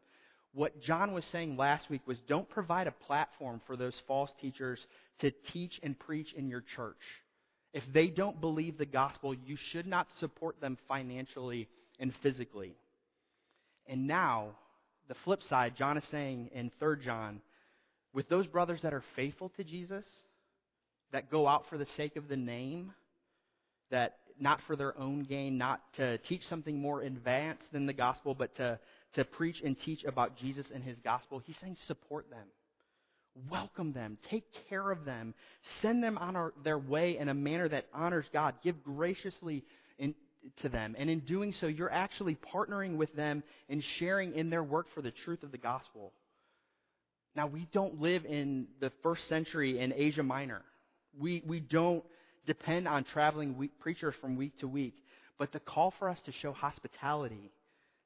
What 0.54 0.82
John 0.82 1.12
was 1.12 1.24
saying 1.32 1.58
last 1.58 1.90
week 1.90 2.02
was 2.08 2.18
don't 2.28 2.50
provide 2.50 2.88
a 2.88 2.92
platform 2.92 3.62
for 3.68 3.76
those 3.76 3.94
false 4.08 4.32
teachers 4.42 4.80
to 5.20 5.32
teach 5.54 5.80
and 5.84 6.00
preach 6.00 6.34
in 6.34 6.48
your 6.48 6.64
church. 6.76 6.96
If 7.76 7.84
they 7.94 8.08
don't 8.08 8.40
believe 8.40 8.78
the 8.78 8.86
gospel, 8.86 9.34
you 9.34 9.58
should 9.72 9.86
not 9.86 10.08
support 10.22 10.62
them 10.62 10.78
financially 10.88 11.68
and 12.00 12.14
physically. 12.24 12.74
And 13.86 14.08
now, 14.08 14.52
the 15.10 15.16
flip 15.26 15.42
side, 15.50 15.74
John 15.78 15.98
is 15.98 16.06
saying 16.10 16.52
in 16.56 16.72
3 16.80 17.04
John, 17.04 17.42
with 18.14 18.30
those 18.30 18.48
brothers 18.48 18.80
that 18.84 18.94
are 18.94 19.04
faithful 19.18 19.52
to 19.58 19.66
Jesus, 19.66 20.06
that 21.12 21.30
go 21.30 21.50
out 21.50 21.66
for 21.70 21.78
the 21.78 21.86
sake 21.98 22.16
of 22.16 22.30
the 22.30 22.38
name, 22.38 22.94
that 23.92 24.20
not 24.40 24.62
for 24.68 24.78
their 24.78 24.98
own 24.98 25.24
gain, 25.24 25.58
not 25.58 25.82
to 25.98 26.18
teach 26.20 26.44
something 26.50 26.80
more 26.80 27.02
advanced 27.02 27.64
than 27.74 27.88
the 27.88 27.94
gospel, 27.94 28.34
but 28.34 28.56
to, 28.56 28.80
to 29.16 29.26
preach 29.26 29.58
and 29.66 29.76
teach 29.82 30.06
about 30.06 30.38
Jesus 30.38 30.66
and 30.74 30.82
his 30.82 30.96
gospel, 31.04 31.42
he's 31.46 31.58
saying 31.60 31.76
support 31.88 32.30
them. 32.30 32.48
Welcome 33.50 33.92
them. 33.92 34.18
Take 34.30 34.46
care 34.70 34.92
of 34.92 35.04
them. 35.04 35.34
Send 35.82 36.02
them 36.04 36.18
on 36.18 36.36
our, 36.36 36.54
their 36.64 36.80
way 36.80 37.18
in 37.18 37.30
a 37.30 37.34
manner 37.34 37.68
that 37.68 37.88
honors 37.94 38.26
God. 38.32 38.56
Give 38.64 38.82
graciously 38.84 39.64
in, 39.98 40.16
to 40.62 40.70
them. 40.70 40.96
And 40.98 41.10
in 41.10 41.20
doing 41.22 41.54
so, 41.60 41.68
you're 41.68 41.92
actually 41.92 42.38
partnering 42.54 42.96
with 42.96 43.14
them 43.16 43.44
and 43.70 43.84
sharing 44.00 44.36
in 44.36 44.50
their 44.50 44.64
work 44.64 44.88
for 44.96 45.02
the 45.02 45.12
truth 45.26 45.44
of 45.44 45.52
the 45.52 45.58
gospel. 45.58 46.14
Now, 47.36 47.48
we 47.48 47.68
don't 47.74 48.00
live 48.00 48.24
in 48.26 48.68
the 48.80 48.92
first 49.04 49.28
century 49.28 49.80
in 49.80 49.92
Asia 49.94 50.24
Minor. 50.24 50.62
We, 51.20 51.44
we 51.46 51.60
don't 51.60 52.04
depend 52.46 52.88
on 52.88 53.04
traveling 53.04 53.58
week, 53.58 53.72
preachers 53.80 54.16
from 54.22 54.38
week 54.38 54.58
to 54.60 54.68
week. 54.68 54.96
But 55.38 55.52
the 55.52 55.60
call 55.60 55.94
for 56.00 56.10
us 56.10 56.18
to 56.26 56.32
show 56.42 56.54
hospitality 56.54 57.52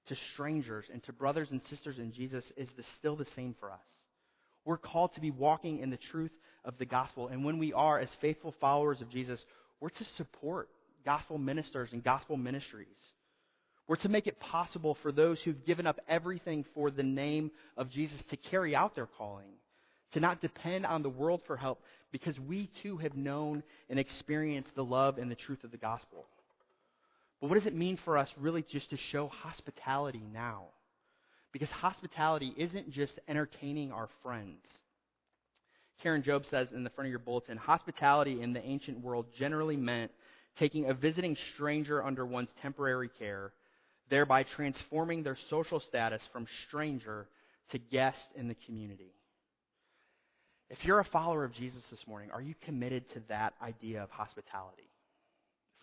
to 0.08 0.16
strangers 0.34 0.86
and 0.92 1.04
to 1.04 1.14
brothers 1.14 1.50
and 1.52 1.62
sisters 1.70 2.00
in 2.00 2.12
Jesus 2.12 2.44
is 2.58 2.68
the, 2.76 2.84
still 2.98 3.16
the 3.16 3.28
same 3.36 3.56
for 3.60 3.72
us. 3.72 3.80
We're 4.66 4.78
called 4.78 5.14
to 5.16 5.22
be 5.22 5.32
walking 5.32 5.80
in 5.80 5.90
the 5.90 5.98
truth 6.12 6.32
of 6.66 6.78
the 6.78 6.86
gospel. 6.86 7.28
And 7.28 7.44
when 7.44 7.58
we 7.58 7.74
are, 7.74 8.00
as 8.00 8.10
faithful 8.22 8.54
followers 8.60 9.02
of 9.02 9.10
Jesus, 9.10 9.40
we're 9.80 9.90
to 9.90 10.06
support 10.18 10.70
gospel 11.06 11.38
ministers 11.38 11.90
and 11.94 12.04
gospel 12.04 12.38
ministries. 12.38 12.88
We're 13.88 13.96
to 13.98 14.10
make 14.10 14.28
it 14.28 14.40
possible 14.40 14.98
for 15.02 15.12
those 15.12 15.40
who've 15.42 15.66
given 15.66 15.88
up 15.88 16.00
everything 16.08 16.66
for 16.76 16.92
the 16.92 17.04
name 17.04 17.50
of 17.76 17.90
Jesus 17.90 18.20
to 18.30 18.38
carry 18.38 18.76
out 18.76 18.94
their 18.94 19.08
calling, 19.08 19.50
to 20.12 20.20
not 20.20 20.42
depend 20.42 20.86
on 20.86 21.02
the 21.02 21.10
world 21.10 21.42
for 21.48 21.58
help, 21.58 21.82
because 22.12 22.40
we 22.40 22.70
too 22.84 22.98
have 22.98 23.16
known 23.16 23.64
and 23.90 23.98
experienced 23.98 24.70
the 24.76 24.84
love 24.84 25.18
and 25.18 25.32
the 25.32 25.36
truth 25.36 25.64
of 25.64 25.72
the 25.72 25.78
gospel. 25.78 26.28
But 27.42 27.50
what 27.50 27.56
does 27.56 27.66
it 27.66 27.76
mean 27.76 27.98
for 28.04 28.18
us 28.18 28.30
really 28.38 28.64
just 28.64 28.90
to 28.92 28.98
show 28.98 29.28
hospitality 29.28 30.22
now? 30.34 30.66
Because 31.52 31.70
hospitality 31.70 32.54
isn't 32.58 32.92
just 32.92 33.14
entertaining 33.28 33.92
our 33.92 34.10
friends. 34.24 34.62
Karen 36.02 36.24
Jobes 36.24 36.48
says 36.50 36.68
in 36.74 36.84
the 36.84 36.90
front 36.92 37.08
of 37.08 37.10
your 37.10 37.20
bulletin 37.20 37.58
hospitality 37.58 38.42
in 38.42 38.54
the 38.54 38.64
ancient 38.64 39.02
world 39.02 39.26
generally 39.38 39.76
meant 39.76 40.12
taking 40.58 40.90
a 40.90 40.94
visiting 40.94 41.36
stranger 41.54 42.04
under 42.04 42.26
one's 42.26 42.50
temporary 42.62 43.10
care, 43.20 43.52
thereby 44.10 44.44
transforming 44.44 45.24
their 45.24 45.38
social 45.50 45.80
status 45.80 46.22
from 46.32 46.48
stranger 46.68 47.28
to 47.72 47.78
guest 47.78 48.18
in 48.36 48.48
the 48.48 48.56
community. 48.66 49.14
If 50.70 50.78
you're 50.84 51.00
a 51.00 51.06
follower 51.06 51.44
of 51.44 51.54
Jesus 51.54 51.82
this 51.90 52.06
morning, 52.08 52.30
are 52.32 52.42
you 52.42 52.54
committed 52.64 53.10
to 53.14 53.22
that 53.30 53.54
idea 53.62 54.04
of 54.04 54.10
hospitality? 54.12 54.90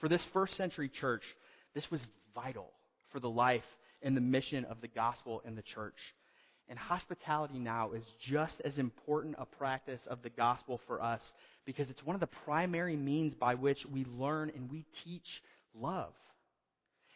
For 0.00 0.08
this 0.08 0.22
first 0.32 0.56
century 0.56 0.88
church, 0.88 1.22
this 1.74 1.90
was 1.90 2.00
vital 2.34 2.70
for 3.12 3.20
the 3.20 3.28
life 3.28 3.64
and 4.02 4.16
the 4.16 4.20
mission 4.20 4.64
of 4.66 4.80
the 4.80 4.88
gospel 4.88 5.42
in 5.46 5.56
the 5.56 5.62
church. 5.62 5.98
And 6.68 6.78
hospitality 6.78 7.58
now 7.58 7.92
is 7.92 8.04
just 8.28 8.54
as 8.64 8.76
important 8.78 9.36
a 9.38 9.46
practice 9.46 10.00
of 10.08 10.22
the 10.22 10.30
gospel 10.30 10.80
for 10.86 11.00
us 11.00 11.20
because 11.64 11.88
it's 11.90 12.04
one 12.04 12.16
of 12.16 12.20
the 12.20 12.26
primary 12.44 12.96
means 12.96 13.34
by 13.34 13.54
which 13.54 13.78
we 13.90 14.04
learn 14.04 14.50
and 14.54 14.70
we 14.70 14.84
teach 15.04 15.42
love. 15.74 16.12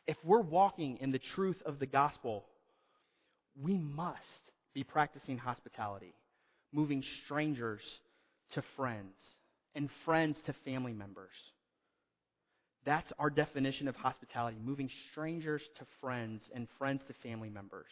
If 0.07 0.17
we're 0.25 0.41
walking 0.41 0.99
in 1.01 1.11
the 1.11 1.21
truth 1.35 1.61
of 1.67 1.79
the 1.79 1.87
gospel, 1.87 2.45
we 3.61 3.77
must 3.77 4.19
be 4.73 4.85
practicing 4.85 5.39
hospitality, 5.39 6.15
moving 6.73 7.03
strangers 7.25 7.81
to 8.55 8.63
friends 8.77 9.15
and 9.75 9.89
friends 10.05 10.37
to 10.47 10.55
family 10.65 10.93
members. 10.93 11.31
That's 12.85 13.13
our 13.19 13.31
definition 13.31 13.89
of 13.89 13.97
hospitality, 13.97 14.57
moving 14.63 14.91
strangers 15.11 15.63
to 15.79 15.85
friends 16.01 16.43
and 16.55 16.67
friends 16.79 17.03
to 17.09 17.15
family 17.23 17.51
members. 17.51 17.91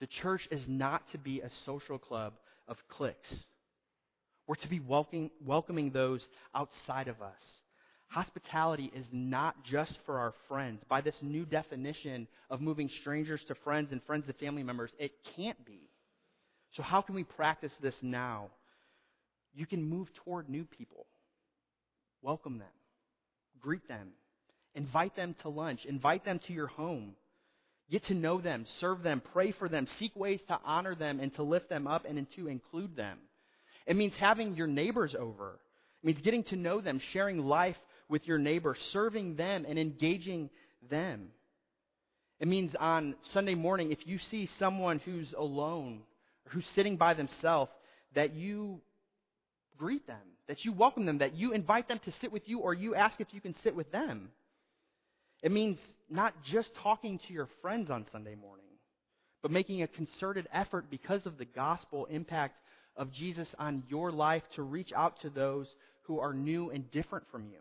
The 0.00 0.06
church 0.06 0.46
is 0.50 0.62
not 0.66 1.02
to 1.12 1.18
be 1.18 1.40
a 1.40 1.50
social 1.64 1.98
club 1.98 2.34
of 2.68 2.76
cliques. 2.88 3.34
We're 4.46 4.56
to 4.56 4.68
be 4.68 4.80
welcoming, 4.80 5.30
welcoming 5.44 5.90
those 5.90 6.26
outside 6.54 7.08
of 7.08 7.22
us. 7.22 7.40
Hospitality 8.08 8.92
is 8.94 9.06
not 9.10 9.64
just 9.64 9.96
for 10.04 10.18
our 10.18 10.34
friends. 10.46 10.82
By 10.88 11.00
this 11.00 11.14
new 11.22 11.46
definition 11.46 12.26
of 12.50 12.60
moving 12.60 12.90
strangers 13.00 13.40
to 13.48 13.54
friends 13.64 13.92
and 13.92 14.02
friends 14.02 14.26
to 14.26 14.34
family 14.34 14.62
members, 14.62 14.90
it 14.98 15.12
can't 15.34 15.64
be. 15.64 15.88
So, 16.76 16.82
how 16.82 17.00
can 17.00 17.14
we 17.14 17.24
practice 17.24 17.72
this 17.80 17.94
now? 18.02 18.50
You 19.54 19.64
can 19.66 19.82
move 19.82 20.08
toward 20.24 20.48
new 20.50 20.64
people, 20.64 21.06
welcome 22.20 22.58
them, 22.58 22.68
greet 23.62 23.86
them, 23.88 24.08
invite 24.74 25.16
them 25.16 25.34
to 25.42 25.48
lunch, 25.48 25.84
invite 25.84 26.24
them 26.24 26.40
to 26.46 26.52
your 26.52 26.66
home. 26.66 27.14
Get 27.90 28.06
to 28.06 28.14
know 28.14 28.40
them, 28.40 28.64
serve 28.80 29.02
them, 29.02 29.22
pray 29.32 29.52
for 29.52 29.68
them, 29.68 29.86
seek 29.98 30.16
ways 30.16 30.40
to 30.48 30.58
honor 30.64 30.94
them 30.94 31.20
and 31.20 31.34
to 31.34 31.42
lift 31.42 31.68
them 31.68 31.86
up 31.86 32.04
and 32.06 32.26
to 32.36 32.48
include 32.48 32.96
them. 32.96 33.18
It 33.86 33.96
means 33.96 34.14
having 34.18 34.54
your 34.54 34.66
neighbors 34.66 35.14
over. 35.18 35.58
It 36.02 36.06
means 36.06 36.20
getting 36.22 36.44
to 36.44 36.56
know 36.56 36.80
them, 36.80 37.00
sharing 37.12 37.38
life 37.38 37.76
with 38.08 38.26
your 38.26 38.38
neighbor, 38.38 38.76
serving 38.92 39.36
them 39.36 39.66
and 39.68 39.78
engaging 39.78 40.50
them. 40.90 41.28
It 42.40 42.48
means 42.48 42.74
on 42.78 43.14
Sunday 43.32 43.54
morning, 43.54 43.92
if 43.92 44.06
you 44.06 44.18
see 44.30 44.48
someone 44.58 44.98
who's 45.04 45.32
alone 45.36 46.00
or 46.46 46.52
who's 46.52 46.66
sitting 46.74 46.96
by 46.96 47.14
themselves, 47.14 47.70
that 48.14 48.34
you 48.34 48.80
greet 49.78 50.06
them, 50.06 50.20
that 50.48 50.64
you 50.64 50.72
welcome 50.72 51.06
them, 51.06 51.18
that 51.18 51.34
you 51.34 51.52
invite 51.52 51.88
them 51.88 52.00
to 52.04 52.12
sit 52.20 52.32
with 52.32 52.48
you, 52.48 52.60
or 52.60 52.74
you 52.74 52.94
ask 52.94 53.20
if 53.20 53.28
you 53.32 53.40
can 53.40 53.54
sit 53.62 53.74
with 53.74 53.90
them. 53.92 54.30
It 55.42 55.52
means 55.52 55.78
not 56.08 56.34
just 56.50 56.68
talking 56.82 57.18
to 57.26 57.32
your 57.32 57.48
friends 57.60 57.90
on 57.90 58.06
Sunday 58.12 58.34
morning, 58.34 58.66
but 59.42 59.50
making 59.50 59.82
a 59.82 59.88
concerted 59.88 60.46
effort 60.52 60.86
because 60.90 61.26
of 61.26 61.38
the 61.38 61.44
gospel 61.44 62.06
impact 62.06 62.56
of 62.96 63.12
Jesus 63.12 63.48
on 63.58 63.82
your 63.88 64.12
life 64.12 64.42
to 64.54 64.62
reach 64.62 64.92
out 64.94 65.20
to 65.22 65.30
those 65.30 65.66
who 66.02 66.20
are 66.20 66.34
new 66.34 66.70
and 66.70 66.90
different 66.90 67.24
from 67.30 67.46
you. 67.46 67.58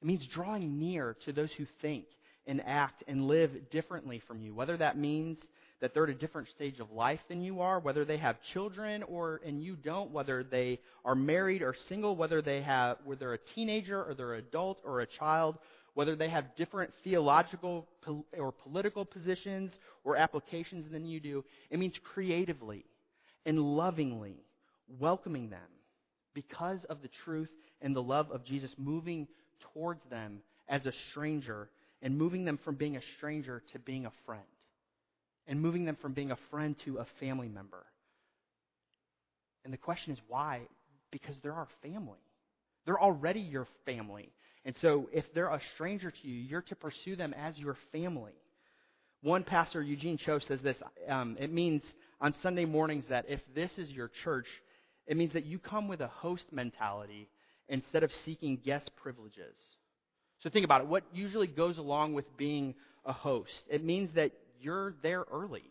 It 0.00 0.06
means 0.06 0.26
drawing 0.32 0.78
near 0.78 1.16
to 1.24 1.32
those 1.32 1.50
who 1.58 1.66
think 1.82 2.06
and 2.46 2.62
act 2.64 3.04
and 3.06 3.26
live 3.26 3.70
differently 3.70 4.22
from 4.26 4.40
you, 4.40 4.54
whether 4.54 4.76
that 4.76 4.96
means 4.96 5.38
that 5.80 5.94
they're 5.94 6.04
at 6.04 6.10
a 6.10 6.14
different 6.14 6.48
stage 6.48 6.80
of 6.80 6.90
life 6.90 7.20
than 7.28 7.40
you 7.40 7.60
are, 7.60 7.78
whether 7.78 8.04
they 8.04 8.16
have 8.16 8.36
children 8.52 9.02
or 9.04 9.40
and 9.46 9.62
you 9.62 9.76
don't, 9.76 10.10
whether 10.10 10.42
they 10.42 10.80
are 11.04 11.14
married 11.14 11.62
or 11.62 11.74
single, 11.88 12.16
whether 12.16 12.42
they 12.42 12.62
have 12.62 12.98
whether 13.04 13.18
they're 13.18 13.34
a 13.34 13.54
teenager 13.54 14.02
or 14.02 14.14
they're 14.14 14.34
an 14.34 14.44
adult 14.48 14.80
or 14.84 15.00
a 15.00 15.06
child, 15.06 15.58
whether 15.94 16.16
they 16.16 16.28
have 16.28 16.44
different 16.56 16.92
theological 17.04 17.86
or 18.38 18.52
political 18.52 19.04
positions 19.04 19.72
or 20.04 20.16
applications 20.16 20.90
than 20.90 21.04
you 21.04 21.20
do. 21.20 21.44
It 21.70 21.78
means 21.78 21.94
creatively 22.14 22.84
and 23.46 23.58
lovingly 23.58 24.36
welcoming 24.98 25.50
them 25.50 25.60
because 26.34 26.84
of 26.88 27.02
the 27.02 27.10
truth 27.24 27.50
and 27.80 27.94
the 27.94 28.02
love 28.02 28.30
of 28.30 28.44
Jesus, 28.44 28.70
moving 28.78 29.26
towards 29.72 30.00
them 30.10 30.38
as 30.68 30.84
a 30.86 30.92
stranger 31.10 31.68
and 32.02 32.16
moving 32.16 32.44
them 32.44 32.58
from 32.64 32.76
being 32.76 32.96
a 32.96 33.00
stranger 33.16 33.62
to 33.72 33.78
being 33.78 34.06
a 34.06 34.12
friend, 34.24 34.42
and 35.48 35.60
moving 35.60 35.84
them 35.84 35.96
from 36.00 36.12
being 36.12 36.30
a 36.30 36.38
friend 36.50 36.76
to 36.84 36.98
a 36.98 37.06
family 37.18 37.48
member. 37.48 37.84
And 39.64 39.72
the 39.72 39.78
question 39.78 40.12
is 40.12 40.18
why? 40.28 40.60
Because 41.10 41.34
they're 41.42 41.54
our 41.54 41.68
family. 41.82 42.20
They're 42.86 43.00
already 43.00 43.40
your 43.40 43.66
family. 43.84 44.30
And 44.64 44.74
so 44.80 45.08
if 45.12 45.24
they're 45.34 45.48
a 45.48 45.60
stranger 45.74 46.10
to 46.10 46.28
you, 46.28 46.34
you're 46.34 46.62
to 46.62 46.76
pursue 46.76 47.16
them 47.16 47.34
as 47.34 47.58
your 47.58 47.76
family. 47.90 48.34
One 49.22 49.42
pastor, 49.42 49.82
Eugene 49.82 50.18
Cho, 50.18 50.38
says 50.38 50.60
this 50.62 50.76
um, 51.08 51.36
it 51.40 51.52
means 51.52 51.82
on 52.20 52.34
Sunday 52.42 52.66
mornings 52.66 53.04
that 53.08 53.24
if 53.28 53.40
this 53.54 53.70
is 53.76 53.90
your 53.90 54.10
church, 54.22 54.46
it 55.06 55.16
means 55.16 55.32
that 55.32 55.46
you 55.46 55.58
come 55.58 55.88
with 55.88 56.00
a 56.00 56.08
host 56.08 56.44
mentality 56.52 57.28
instead 57.68 58.02
of 58.02 58.10
seeking 58.24 58.58
guest 58.64 58.90
privileges. 59.02 59.56
So 60.42 60.50
think 60.50 60.64
about 60.64 60.82
it. 60.82 60.86
What 60.86 61.04
usually 61.12 61.48
goes 61.48 61.78
along 61.78 62.12
with 62.14 62.24
being 62.36 62.74
a 63.04 63.12
host? 63.12 63.50
It 63.68 63.82
means 63.82 64.10
that 64.14 64.32
you're 64.60 64.94
there 65.02 65.24
early, 65.32 65.64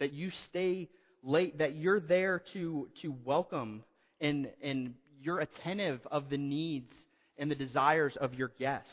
that 0.00 0.12
you 0.12 0.30
stay 0.48 0.88
late, 1.22 1.58
that 1.58 1.74
you're 1.76 2.00
there 2.00 2.42
to, 2.52 2.88
to 3.02 3.14
welcome 3.24 3.82
and, 4.20 4.48
and 4.62 4.94
you're 5.20 5.40
attentive 5.40 6.00
of 6.10 6.30
the 6.30 6.36
needs 6.36 6.92
and 7.38 7.50
the 7.50 7.54
desires 7.54 8.16
of 8.20 8.34
your 8.34 8.52
guest 8.58 8.88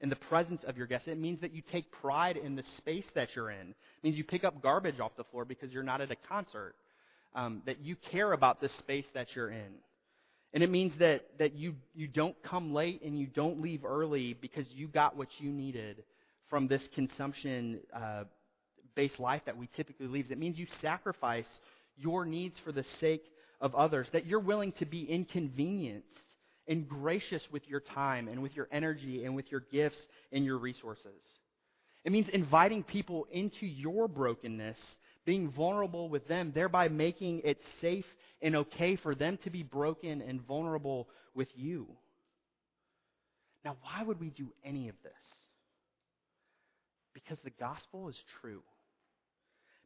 and 0.00 0.10
the 0.10 0.16
presence 0.16 0.62
of 0.66 0.76
your 0.76 0.86
guest. 0.86 1.06
It 1.08 1.18
means 1.18 1.40
that 1.42 1.54
you 1.54 1.62
take 1.70 1.90
pride 1.92 2.36
in 2.36 2.56
the 2.56 2.64
space 2.78 3.04
that 3.14 3.28
you're 3.36 3.50
in. 3.50 3.68
It 3.70 4.02
means 4.02 4.16
you 4.16 4.24
pick 4.24 4.44
up 4.44 4.62
garbage 4.62 4.98
off 4.98 5.12
the 5.16 5.24
floor 5.24 5.44
because 5.44 5.70
you're 5.72 5.82
not 5.82 6.00
at 6.00 6.10
a 6.10 6.16
concert. 6.28 6.74
Um, 7.32 7.62
that 7.66 7.84
you 7.84 7.94
care 8.10 8.32
about 8.32 8.60
the 8.60 8.68
space 8.70 9.04
that 9.14 9.36
you're 9.36 9.52
in. 9.52 9.72
And 10.52 10.64
it 10.64 10.70
means 10.70 10.92
that, 10.98 11.26
that 11.38 11.54
you, 11.54 11.76
you 11.94 12.08
don't 12.08 12.34
come 12.42 12.74
late 12.74 13.02
and 13.04 13.16
you 13.16 13.28
don't 13.28 13.62
leave 13.62 13.84
early 13.84 14.34
because 14.34 14.66
you 14.74 14.88
got 14.88 15.16
what 15.16 15.28
you 15.38 15.52
needed 15.52 16.02
from 16.50 16.66
this 16.66 16.82
consumption 16.94 17.80
uh, 17.94 18.24
based 18.94 19.18
life 19.20 19.42
that 19.46 19.56
we 19.56 19.68
typically 19.76 20.08
lead. 20.08 20.30
It 20.30 20.38
means 20.38 20.58
you 20.58 20.66
sacrifice 20.82 21.46
your 21.96 22.26
needs 22.26 22.58
for 22.64 22.72
the 22.72 22.84
sake 23.00 23.24
of 23.60 23.74
others, 23.74 24.08
that 24.12 24.26
you're 24.26 24.40
willing 24.40 24.72
to 24.72 24.84
be 24.84 25.04
inconvenienced 25.04 26.06
and 26.66 26.88
gracious 26.88 27.42
with 27.50 27.68
your 27.68 27.80
time 27.80 28.28
and 28.28 28.42
with 28.42 28.54
your 28.56 28.68
energy 28.72 29.24
and 29.24 29.34
with 29.34 29.50
your 29.50 29.60
gifts 29.72 29.98
and 30.32 30.44
your 30.44 30.58
resources. 30.58 31.22
It 32.04 32.12
means 32.12 32.28
inviting 32.32 32.82
people 32.82 33.26
into 33.30 33.66
your 33.66 34.08
brokenness, 34.08 34.78
being 35.26 35.50
vulnerable 35.50 36.08
with 36.08 36.26
them, 36.28 36.52
thereby 36.54 36.88
making 36.88 37.42
it 37.44 37.58
safe 37.80 38.06
and 38.40 38.56
okay 38.56 38.96
for 38.96 39.14
them 39.14 39.38
to 39.44 39.50
be 39.50 39.62
broken 39.62 40.22
and 40.22 40.40
vulnerable 40.40 41.08
with 41.34 41.48
you. 41.54 41.86
Now, 43.64 43.76
why 43.82 44.02
would 44.02 44.18
we 44.18 44.30
do 44.30 44.48
any 44.64 44.88
of 44.88 44.94
this? 45.02 45.12
Because 47.14 47.38
the 47.44 47.50
gospel 47.50 48.08
is 48.08 48.16
true 48.40 48.62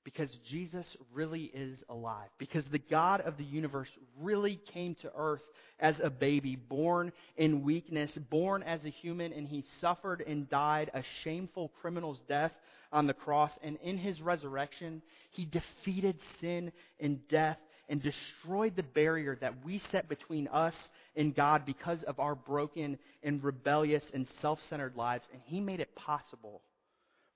because 0.05 0.29
Jesus 0.51 0.85
really 1.13 1.51
is 1.55 1.79
alive. 1.89 2.29
Because 2.39 2.65
the 2.71 2.79
God 2.79 3.23
of 3.23 3.37
the 3.39 3.45
universe 3.45 3.89
really 4.21 4.61
came 4.73 4.95
to 4.97 5.11
earth 5.17 5.43
as 5.81 5.97
a 6.03 6.11
baby, 6.11 6.57
born 6.57 7.11
in 7.37 7.63
weakness, 7.63 8.11
born 8.31 8.63
as 8.63 8.85
a 8.85 8.91
human, 8.91 9.33
and 9.33 9.49
he 9.49 9.65
suffered 9.81 10.23
and 10.27 10.49
died 10.49 10.91
a 10.95 11.03
shameful 11.25 11.73
criminal's 11.81 12.21
death 12.29 12.53
on 12.93 13.07
the 13.07 13.15
cross. 13.15 13.51
And 13.63 13.79
in 13.83 13.99
his 13.99 14.21
resurrection, 14.21 15.03
he 15.31 15.47
defeated 15.47 16.19
sin 16.41 16.71
and 17.01 17.27
death 17.29 17.59
and 17.89 18.03
destroyed 18.03 18.77
the 18.77 18.83
barrier 18.83 19.37
that 19.41 19.65
we 19.65 19.83
set 19.91 20.09
between 20.09 20.49
us 20.49 20.75
and 21.17 21.35
God 21.35 21.67
because 21.67 22.03
of 22.05 22.21
our 22.21 22.35
broken 22.35 22.99
and 23.23 23.43
rebellious 23.43 24.05
and 24.13 24.27
self 24.41 24.59
centered 24.71 24.97
lives. 24.97 25.25
And 25.33 25.43
he 25.45 25.61
made 25.61 25.81
it 25.81 25.95
possible 25.97 26.63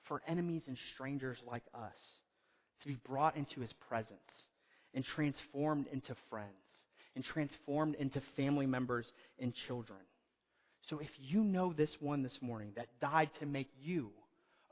for 0.09 0.23
enemies 0.27 0.63
and 0.67 0.77
strangers 0.95 1.39
like 1.47 1.63
us 1.75 1.97
to 2.83 2.89
be 2.89 2.99
brought 3.07 3.37
into 3.37 3.61
his 3.61 3.73
presence 3.89 4.19
and 4.95 5.05
transformed 5.05 5.87
into 5.93 6.15
friends 6.31 6.49
and 7.15 7.25
transformed 7.25 7.95
into 7.97 8.23
family 8.37 8.67
members 8.67 9.07
and 9.39 9.53
children. 9.67 9.99
So 10.89 10.99
if 10.99 11.11
you 11.21 11.45
know 11.45 11.73
this 11.73 11.91
one 12.01 12.23
this 12.23 12.39
morning 12.41 12.73
that 12.77 12.89
died 13.01 13.31
to 13.41 13.47
make 13.47 13.69
you 13.81 14.11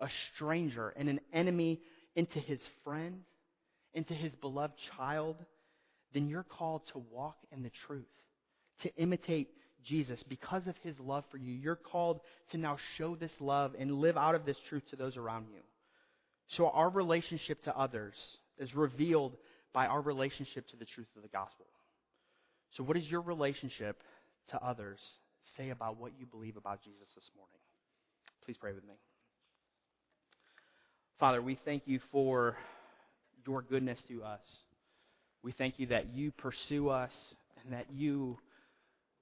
a 0.01 0.09
stranger 0.35 0.93
and 0.97 1.09
an 1.09 1.21
enemy 1.33 1.81
into 2.15 2.39
his 2.39 2.61
friend, 2.85 3.21
into 3.95 4.15
his 4.15 4.33
beloved 4.41 4.75
child, 4.97 5.37
then 6.15 6.29
you're 6.29 6.45
called 6.45 6.83
to 6.93 7.03
walk 7.11 7.37
in 7.53 7.63
the 7.63 7.73
truth, 7.87 8.05
to 8.83 8.95
imitate 8.97 9.49
Jesus 9.87 10.23
because 10.29 10.67
of 10.67 10.75
his 10.83 10.95
love 10.99 11.25
for 11.31 11.39
you. 11.39 11.53
You're 11.53 11.77
called 11.77 12.21
to 12.53 12.59
now 12.59 12.77
show 12.99 13.17
this 13.17 13.33
love 13.41 13.75
and 13.79 14.01
live 14.01 14.17
out 14.17 14.35
of 14.35 14.45
this 14.45 14.57
truth 14.69 14.83
to 14.91 14.97
those 14.97 15.17
around 15.17 15.47
you. 15.53 15.61
So 16.57 16.69
our 16.69 16.91
relationship 16.91 17.63
to 17.65 17.77
others 17.77 18.15
is 18.59 18.75
revealed 18.75 19.37
by 19.73 19.87
our 19.87 20.01
relationship 20.01 20.69
to 20.69 20.77
the 20.77 20.85
truth 20.85 21.09
of 21.17 21.23
the 21.23 21.29
gospel. 21.29 21.67
So, 22.77 22.85
what 22.85 22.97
does 22.97 23.07
your 23.07 23.21
relationship 23.21 24.01
to 24.51 24.63
others 24.65 24.99
say 25.57 25.71
about 25.71 25.99
what 25.99 26.13
you 26.19 26.27
believe 26.27 26.57
about 26.57 26.83
Jesus 26.83 27.09
this 27.15 27.29
morning? 27.37 27.61
Please 28.45 28.57
pray 28.59 28.73
with 28.73 28.85
me. 28.85 28.95
Father, 31.19 31.41
we 31.41 31.59
thank 31.65 31.83
you 31.87 32.01
for 32.13 32.57
your 33.47 33.63
goodness 33.63 33.99
to 34.09 34.23
us. 34.23 34.41
We 35.43 35.53
thank 35.53 35.79
you 35.79 35.87
that 35.89 36.13
you 36.13 36.33
pursue 36.33 36.89
us 36.89 37.13
and 37.63 37.73
that 37.73 37.87
you 37.93 38.39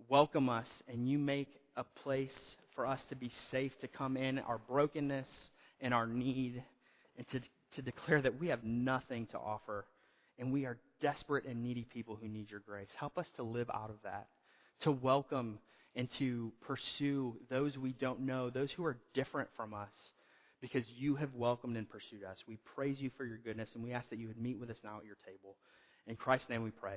welcome 0.08 0.48
us 0.48 0.66
and 0.88 1.08
you 1.08 1.18
make 1.18 1.48
a 1.76 1.84
place 2.02 2.30
for 2.74 2.86
us 2.86 3.00
to 3.08 3.16
be 3.16 3.30
safe 3.50 3.72
to 3.80 3.88
come 3.88 4.16
in 4.16 4.38
our 4.40 4.58
brokenness 4.68 5.28
and 5.80 5.94
our 5.94 6.06
need 6.06 6.62
and 7.16 7.28
to, 7.28 7.40
to 7.76 7.82
declare 7.82 8.20
that 8.22 8.40
we 8.40 8.48
have 8.48 8.64
nothing 8.64 9.26
to 9.26 9.38
offer 9.38 9.84
and 10.38 10.52
we 10.52 10.66
are 10.66 10.76
desperate 11.00 11.44
and 11.46 11.62
needy 11.62 11.86
people 11.92 12.18
who 12.20 12.28
need 12.28 12.50
your 12.50 12.60
grace. 12.60 12.88
Help 12.98 13.18
us 13.18 13.26
to 13.36 13.42
live 13.42 13.70
out 13.70 13.90
of 13.90 13.96
that, 14.02 14.26
to 14.80 14.90
welcome 14.90 15.58
and 15.94 16.08
to 16.18 16.52
pursue 16.60 17.36
those 17.50 17.78
we 17.78 17.92
don't 17.92 18.20
know, 18.20 18.50
those 18.50 18.70
who 18.72 18.84
are 18.84 18.96
different 19.14 19.48
from 19.56 19.72
us, 19.72 19.92
because 20.60 20.84
you 20.96 21.14
have 21.14 21.32
welcomed 21.34 21.76
and 21.76 21.88
pursued 21.88 22.24
us. 22.24 22.36
We 22.48 22.58
praise 22.74 22.96
you 22.98 23.10
for 23.16 23.24
your 23.24 23.38
goodness, 23.38 23.68
and 23.74 23.84
we 23.84 23.92
ask 23.92 24.08
that 24.10 24.18
you 24.18 24.26
would 24.28 24.40
meet 24.40 24.58
with 24.58 24.70
us 24.70 24.76
now 24.82 24.98
at 24.98 25.04
your 25.04 25.18
table. 25.24 25.56
In 26.06 26.16
Christ's 26.16 26.48
name 26.48 26.62
we 26.62 26.70
pray. 26.70 26.96